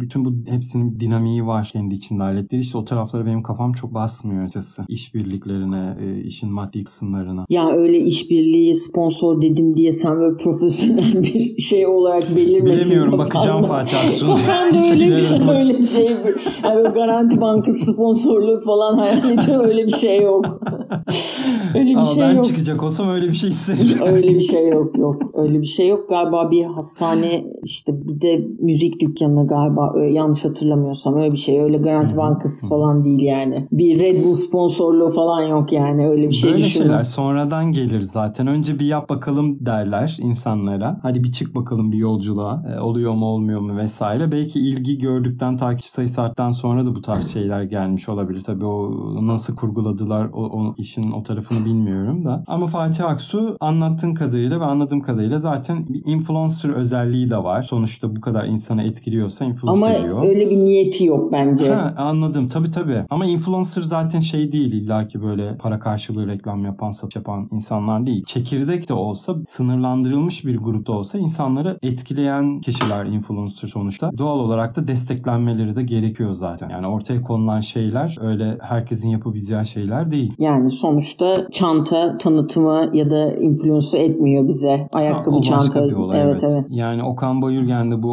[0.00, 2.60] Bütün bu hepsinin dinamiği var kendi içinde aletleri.
[2.60, 4.84] İşte o taraflara benim kafam çok basmıyor açıkçası.
[4.88, 7.44] İşbirliklerine, e, işin maddi kısımlarına.
[7.50, 12.80] Ya öyle işbirliği sponsor dedim diye sen böyle profesyonel bir şey olarak belirmesin.
[12.80, 13.34] Bilemiyorum kafanda.
[13.34, 14.26] bakacağım Fatih Aksu.
[14.26, 16.10] Kafanda öyle bir, öyle bir şey.
[16.64, 20.60] Yani böyle garanti bankası sponsorluğu falan hayal ediyorum öyle bir şey yok.
[21.74, 22.44] öyle bir Ama şey ben yok.
[22.44, 23.86] çıkacak olsam öyle bir şey isterim.
[24.06, 25.22] öyle bir şey yok yok.
[25.34, 26.08] Öyle bir şey yok.
[26.08, 31.60] Galiba bir hastane işte bir de müzik dükkanı galiba yanlış hatırlamıyorsam öyle bir şey.
[31.60, 33.54] Öyle garanti bankası falan değil yani.
[33.72, 36.08] Bir Red Bull sponsorluğu falan yok yani.
[36.08, 36.84] Öyle bir şey Böyle düşünün.
[36.84, 38.46] şeyler sonradan gelir zaten.
[38.46, 40.98] Önce bir yap bakalım derler insanlara.
[41.02, 42.64] Hadi bir çık bakalım bir yolculuğa.
[42.76, 44.32] E, oluyor mu olmuyor mu vesaire.
[44.32, 48.42] Belki ilgi gördükten takip sayısı arttan sonra da bu tarz şeyler gelmiş olabilir.
[48.46, 48.90] Tabii o
[49.26, 52.42] nasıl kurguladılar o, o işin o tarafını bilmiyorum da.
[52.46, 57.62] Ama Fatih Aksu anlattığın kadarıyla ve anladığım kadarıyla zaten bir influencer özelliği de var.
[57.62, 60.22] Sonuçta bu kadar insana etkiliyorsa influencer Ama ediyor.
[60.24, 61.74] öyle bir niyeti yok bence.
[61.74, 63.04] Ha, anladım tabii tabii.
[63.10, 68.24] Ama influencer zaten şey değil illaki böyle para karşılığı reklam yapan, satış yapan insanlar değil.
[68.26, 74.10] Çekirdek de olsa sınırlandırılmış bir grupta olsa insanları etkileyen kişiler influencer sonuçta.
[74.18, 76.68] Doğal olarak da desteklenmeleri de gerekiyor zaten.
[76.68, 80.32] Yani ortaya konulan şeyler öyle herkesin yapabileceği şeyler değil.
[80.38, 84.88] Yani sonuçta çanta tanıtımı ya da influencer etmiyor bize.
[84.92, 85.84] Ayakkabı ha, çanta.
[85.84, 86.66] Bir olay, evet, evet evet.
[86.70, 88.10] Yani Okan Bayülgen de bu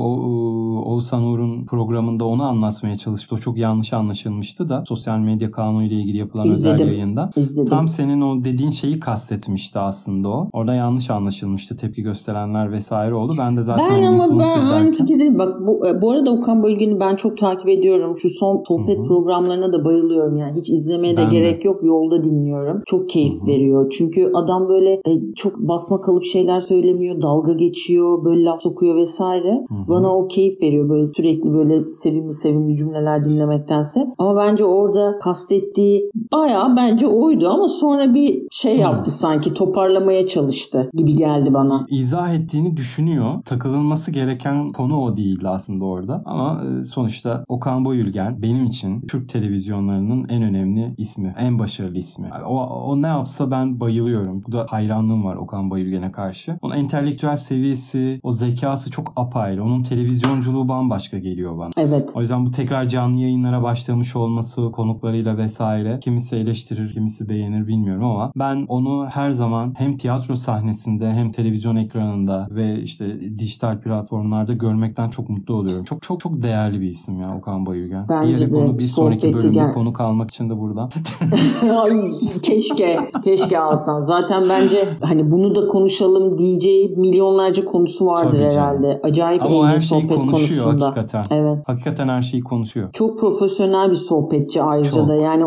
[0.86, 3.36] Oğuzhan Uğur'un programında onu anlatmaya çalıştı.
[3.36, 6.74] O çok yanlış anlaşılmıştı da sosyal medya kanunu ile ilgili yapılan İzledim.
[6.74, 7.30] özel yayında.
[7.36, 7.66] İzledim.
[7.66, 10.50] Tam senin o dediğin şeyi kastetmişti aslında o.
[10.54, 11.78] Orada yanlış anlaşılmıştı.
[11.78, 13.34] Tepki gösterenler vesaire oldu.
[13.40, 15.40] Ben de zaten ben ama ben aynı fikirdeyim.
[15.40, 18.18] Bak bu, e, bu arada Okan Bayülgen'i ben çok takip ediyorum.
[18.22, 19.08] Şu son sohbet Hı-hı.
[19.08, 20.60] programlarına da bayılıyorum yani.
[20.60, 21.68] Hiç izlemeye de ben gerek de.
[21.68, 21.84] yok.
[21.84, 22.84] Yolda dinliyorum dinliyorum.
[22.86, 23.48] Çok keyif Hı-hı.
[23.48, 23.94] veriyor.
[23.98, 27.22] Çünkü adam böyle e, çok basma kalıp şeyler söylemiyor.
[27.22, 28.26] Dalga geçiyor.
[28.26, 29.66] Böyle laf sokuyor vesaire.
[29.70, 29.88] Hı-hı.
[29.88, 30.90] Bana o keyif veriyor.
[30.90, 34.08] Böyle sürekli böyle sevimli sevimli cümleler dinlemektense.
[34.18, 39.20] Ama bence orada kastettiği bayağı bence oydu ama sonra bir şey yaptı Hı-hı.
[39.20, 41.86] sanki toparlamaya çalıştı gibi geldi bana.
[41.90, 43.44] İzah ettiğini düşünüyor.
[43.46, 46.24] Takılınması gereken konu o değildi aslında orada.
[46.26, 51.36] Ama e, sonuçta Okan Boyülgen benim için Türk televizyonlarının en önemli ismi.
[51.40, 52.30] En başarılı ismi.
[52.52, 52.60] O,
[52.92, 54.44] o ne yapsa ben bayılıyorum.
[54.48, 56.58] Bu da hayranlığım var Okan Bayülgen'e karşı.
[56.62, 59.64] Onun entelektüel seviyesi, o zekası çok apayrı.
[59.64, 61.70] Onun televizyonculuğu bambaşka geliyor bana.
[61.78, 62.14] Evet.
[62.16, 68.04] O yüzden bu tekrar canlı yayınlara başlamış olması konuklarıyla vesaire kimisi eleştirir, kimisi beğenir bilmiyorum
[68.04, 74.54] ama ben onu her zaman hem tiyatro sahnesinde hem televizyon ekranında ve işte dijital platformlarda
[74.54, 75.84] görmekten çok mutlu oluyorum.
[75.84, 78.06] Çok çok çok değerli bir isim ya Okan Bayülgen.
[78.10, 80.90] Bence Diyerek de onu bir sonraki bölümde konu kalmak için de buradan.
[81.84, 82.10] Ay,
[82.44, 84.00] keşke keşke alsan.
[84.00, 88.88] Zaten bence hani bunu da konuşalım diyeceği milyonlarca konusu vardır Tabii herhalde.
[88.88, 89.00] Canım.
[89.04, 90.86] Acayip Ama her şeyi konuşuyor konusunda.
[90.86, 91.24] hakikaten.
[91.32, 91.58] Evet.
[91.68, 92.90] Hakikaten her şeyi konuşuyor.
[92.94, 95.08] Çok profesyonel bir sohbetçi ayrıca Çok.
[95.08, 95.16] da.
[95.16, 95.44] Yani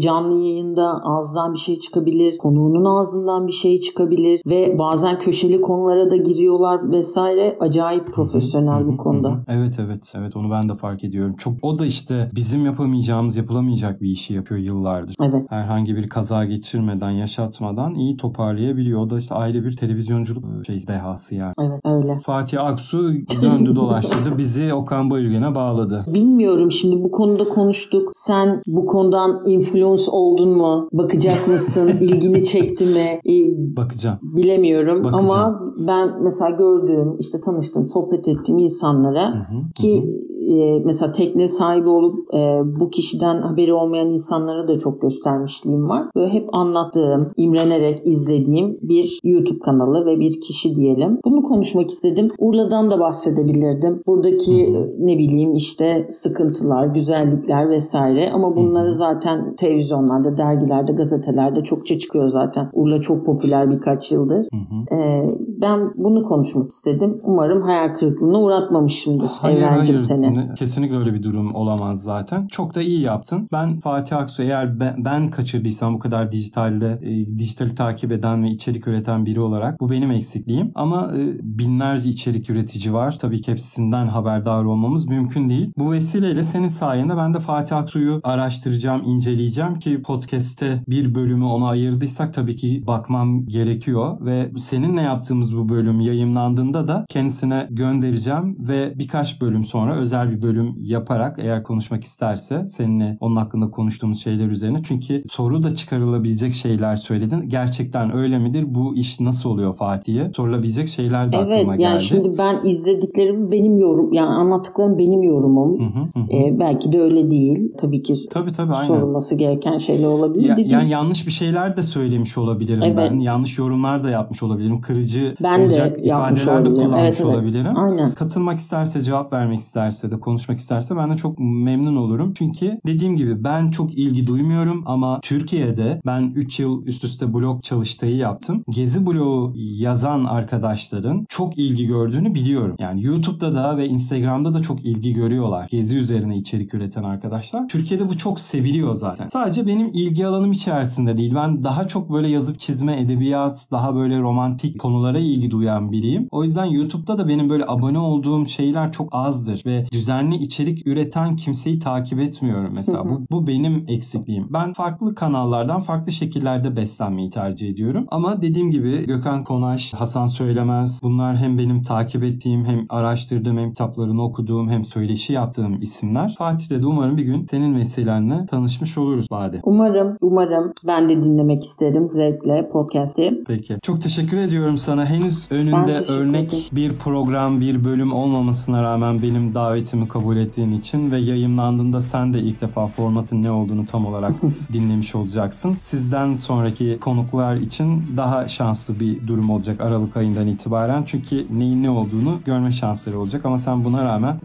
[0.00, 2.38] canlı yayında ağızdan bir şey çıkabilir.
[2.38, 7.56] Konuğunun ağzından bir şey çıkabilir ve bazen köşeli konulara da giriyorlar vesaire.
[7.60, 9.44] Acayip profesyonel bu konuda.
[9.48, 10.12] Evet evet.
[10.18, 11.34] Evet onu ben de fark ediyorum.
[11.38, 15.14] Çok o da işte bizim yapamayacağımız, yapılamayacak bir işi yapıyor yıllardır.
[15.22, 15.46] Evet.
[15.50, 19.00] Herhangi bir kaza geçirmeden, yaşatmadan iyi toparlayabiliyor.
[19.00, 21.54] O da işte aile bir televizyonculuk şey dehası yani.
[21.60, 22.18] Evet öyle.
[22.18, 23.12] Fatih Aksu
[23.42, 24.38] döndü dolaştırdı.
[24.38, 26.04] Bizi Okan Bayülgen'e bağladı.
[26.14, 28.08] Bilmiyorum şimdi bu konuda konuştuk.
[28.12, 30.88] Sen bu konudan influence oldun mu?
[30.92, 31.88] Bakacak mısın?
[32.00, 33.20] İlgini çekti mi?
[33.28, 34.18] Ee, Bakacağım.
[34.22, 35.30] Bilemiyorum Bakacağım.
[35.30, 41.12] ama ben mesela gördüğüm, işte tanıştığım, sohbet ettiğim insanlara hı hı, ki hı e, mesela
[41.12, 46.06] tekne sahibi olup e, bu kişiden haberi olmayan insanlara da çok göstermişliğim var.
[46.16, 51.18] Böyle hep anlattığım, imrenerek izlediğim bir YouTube kanalı ve bir kişi diyelim.
[51.24, 52.28] Bunu konuşmak istedim.
[52.38, 54.02] Urla'dan da bahsedebilirdim.
[54.06, 62.28] Buradaki ne bileyim işte sıkıntılar, güzellikler vesaire ama bunları zaten televizyonlarda, dergilerde, gazetelerde çokça çıkıyor
[62.28, 62.70] zaten.
[62.72, 64.36] Urla çok popüler birkaç yıldır.
[64.36, 64.96] Hı hı.
[64.96, 65.22] E,
[65.60, 67.20] ben bunu konuşmak istedim.
[67.24, 70.08] Umarım hayal kırıklığına uğratmamışımdır hayır, Evrencim hayır.
[70.08, 70.35] seni.
[70.36, 72.46] Kesinlikle, kesinlikle öyle bir durum olamaz zaten.
[72.46, 73.48] Çok da iyi yaptın.
[73.52, 78.50] Ben Fatih Aksu eğer ben, ben kaçırdıysam bu kadar dijitalde e, dijitali takip eden ve
[78.50, 80.72] içerik üreten biri olarak bu benim eksikliğim.
[80.74, 83.18] Ama e, binlerce içerik üretici var.
[83.20, 85.72] Tabii ki hepsinden haberdar olmamız mümkün değil.
[85.78, 91.68] Bu vesileyle senin sayende ben de Fatih Aksu'yu araştıracağım, inceleyeceğim ki podcast'te bir bölümü ona
[91.68, 98.92] ayırdıysak tabii ki bakmam gerekiyor ve seninle yaptığımız bu bölüm yayınlandığında da kendisine göndereceğim ve
[98.98, 104.22] birkaç bölüm sonra özel özel bir bölüm yaparak eğer konuşmak isterse seninle onun hakkında konuştuğumuz
[104.22, 104.78] şeyler üzerine.
[104.82, 107.48] Çünkü soru da çıkarılabilecek şeyler söyledin.
[107.48, 108.64] Gerçekten öyle midir?
[108.68, 110.30] Bu iş nasıl oluyor Fatih'e?
[110.32, 111.88] Sorulabilecek şeyler de evet, aklıma geldi.
[111.90, 115.80] Evet yani şimdi ben izlediklerim benim yorum yani anlattıklarım benim yorumum.
[115.80, 116.36] Hı hı hı.
[116.36, 117.72] Ee, belki de öyle değil.
[117.78, 119.46] Tabii ki tabii, tabii, sorulması aynen.
[119.46, 120.56] gereken şeyler olabilir.
[120.56, 122.96] Ya, yani yanlış bir şeyler de söylemiş olabilirim evet.
[122.96, 123.18] ben.
[123.18, 124.80] Yanlış yorumlar da yapmış olabilirim.
[124.80, 127.24] Kırıcı ben olacak ifadeler de kullanmış evet, evet.
[127.24, 127.76] olabilirim.
[127.76, 128.12] Aynen.
[128.12, 132.34] Katılmak isterse cevap vermek isterse isterse de konuşmak isterse ben de çok memnun olurum.
[132.38, 137.62] Çünkü dediğim gibi ben çok ilgi duymuyorum ama Türkiye'de ben 3 yıl üst üste blog
[137.62, 138.64] çalıştığı yaptım.
[138.68, 142.76] Gezi blogu yazan arkadaşların çok ilgi gördüğünü biliyorum.
[142.78, 145.66] Yani YouTube'da da ve Instagram'da da çok ilgi görüyorlar.
[145.70, 147.68] Gezi üzerine içerik üreten arkadaşlar.
[147.68, 149.28] Türkiye'de bu çok seviliyor zaten.
[149.28, 151.34] Sadece benim ilgi alanım içerisinde değil.
[151.34, 156.28] Ben daha çok böyle yazıp çizme, edebiyat, daha böyle romantik konulara ilgi duyan biriyim.
[156.30, 161.36] O yüzden YouTube'da da benim böyle abone olduğum şeyler çok azdır ve düzenli içerik üreten
[161.36, 163.04] kimseyi takip etmiyorum mesela.
[163.04, 164.46] Bu, bu benim eksikliğim.
[164.50, 168.06] Ben farklı kanallardan farklı şekillerde beslenmeyi tercih ediyorum.
[168.10, 173.68] Ama dediğim gibi Gökhan Konaş, Hasan Söylemez bunlar hem benim takip ettiğim hem araştırdığım hem
[173.68, 176.34] kitaplarını okuduğum hem söyleşi yaptığım isimler.
[176.38, 179.60] Fatih'le de umarım bir gün senin vesilenle tanışmış oluruz Bade.
[179.62, 180.72] Umarım, umarım.
[180.86, 183.42] Ben de dinlemek isterim zevkle podcast'i.
[183.46, 183.76] Peki.
[183.82, 185.06] Çok teşekkür ediyorum sana.
[185.06, 186.64] Henüz önünde örnek ederim.
[186.72, 192.34] bir program, bir bölüm olmamasına rağmen benim davet davetimi kabul ettiğin için ve yayınlandığında sen
[192.34, 194.34] de ilk defa formatın ne olduğunu tam olarak
[194.72, 195.76] dinlemiş olacaksın.
[195.80, 201.04] Sizden sonraki konuklar için daha şanslı bir durum olacak Aralık ayından itibaren.
[201.06, 204.38] Çünkü neyin ne olduğunu görme şansları olacak ama sen buna rağmen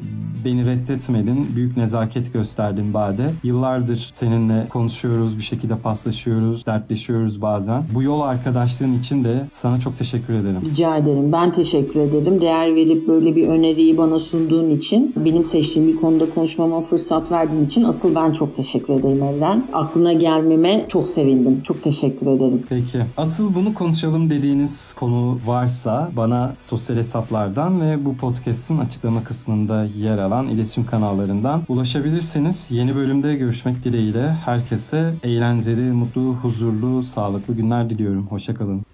[0.45, 1.47] beni reddetmedin.
[1.55, 3.31] Büyük nezaket gösterdin Bade.
[3.43, 7.83] Yıllardır seninle konuşuyoruz, bir şekilde paslaşıyoruz, dertleşiyoruz bazen.
[7.93, 10.61] Bu yol arkadaşlığın için de sana çok teşekkür ederim.
[10.65, 11.31] Rica ederim.
[11.31, 12.41] Ben teşekkür ederim.
[12.41, 17.31] Değer verip böyle bir öneriyi bana sunduğun için benim benim seçtiğim bir konuda konuşmama fırsat
[17.31, 19.63] verdiğin için asıl ben çok teşekkür ederim Evren.
[19.73, 21.61] Aklına gelmeme çok sevindim.
[21.63, 22.63] Çok teşekkür ederim.
[22.69, 23.01] Peki.
[23.17, 30.17] Asıl bunu konuşalım dediğiniz konu varsa bana sosyal hesaplardan ve bu podcast'in açıklama kısmında yer
[30.17, 32.67] alan iletişim kanallarından ulaşabilirsiniz.
[32.71, 38.27] Yeni bölümde görüşmek dileğiyle herkese eğlenceli, mutlu, huzurlu, sağlıklı günler diliyorum.
[38.27, 38.90] Hoşçakalın.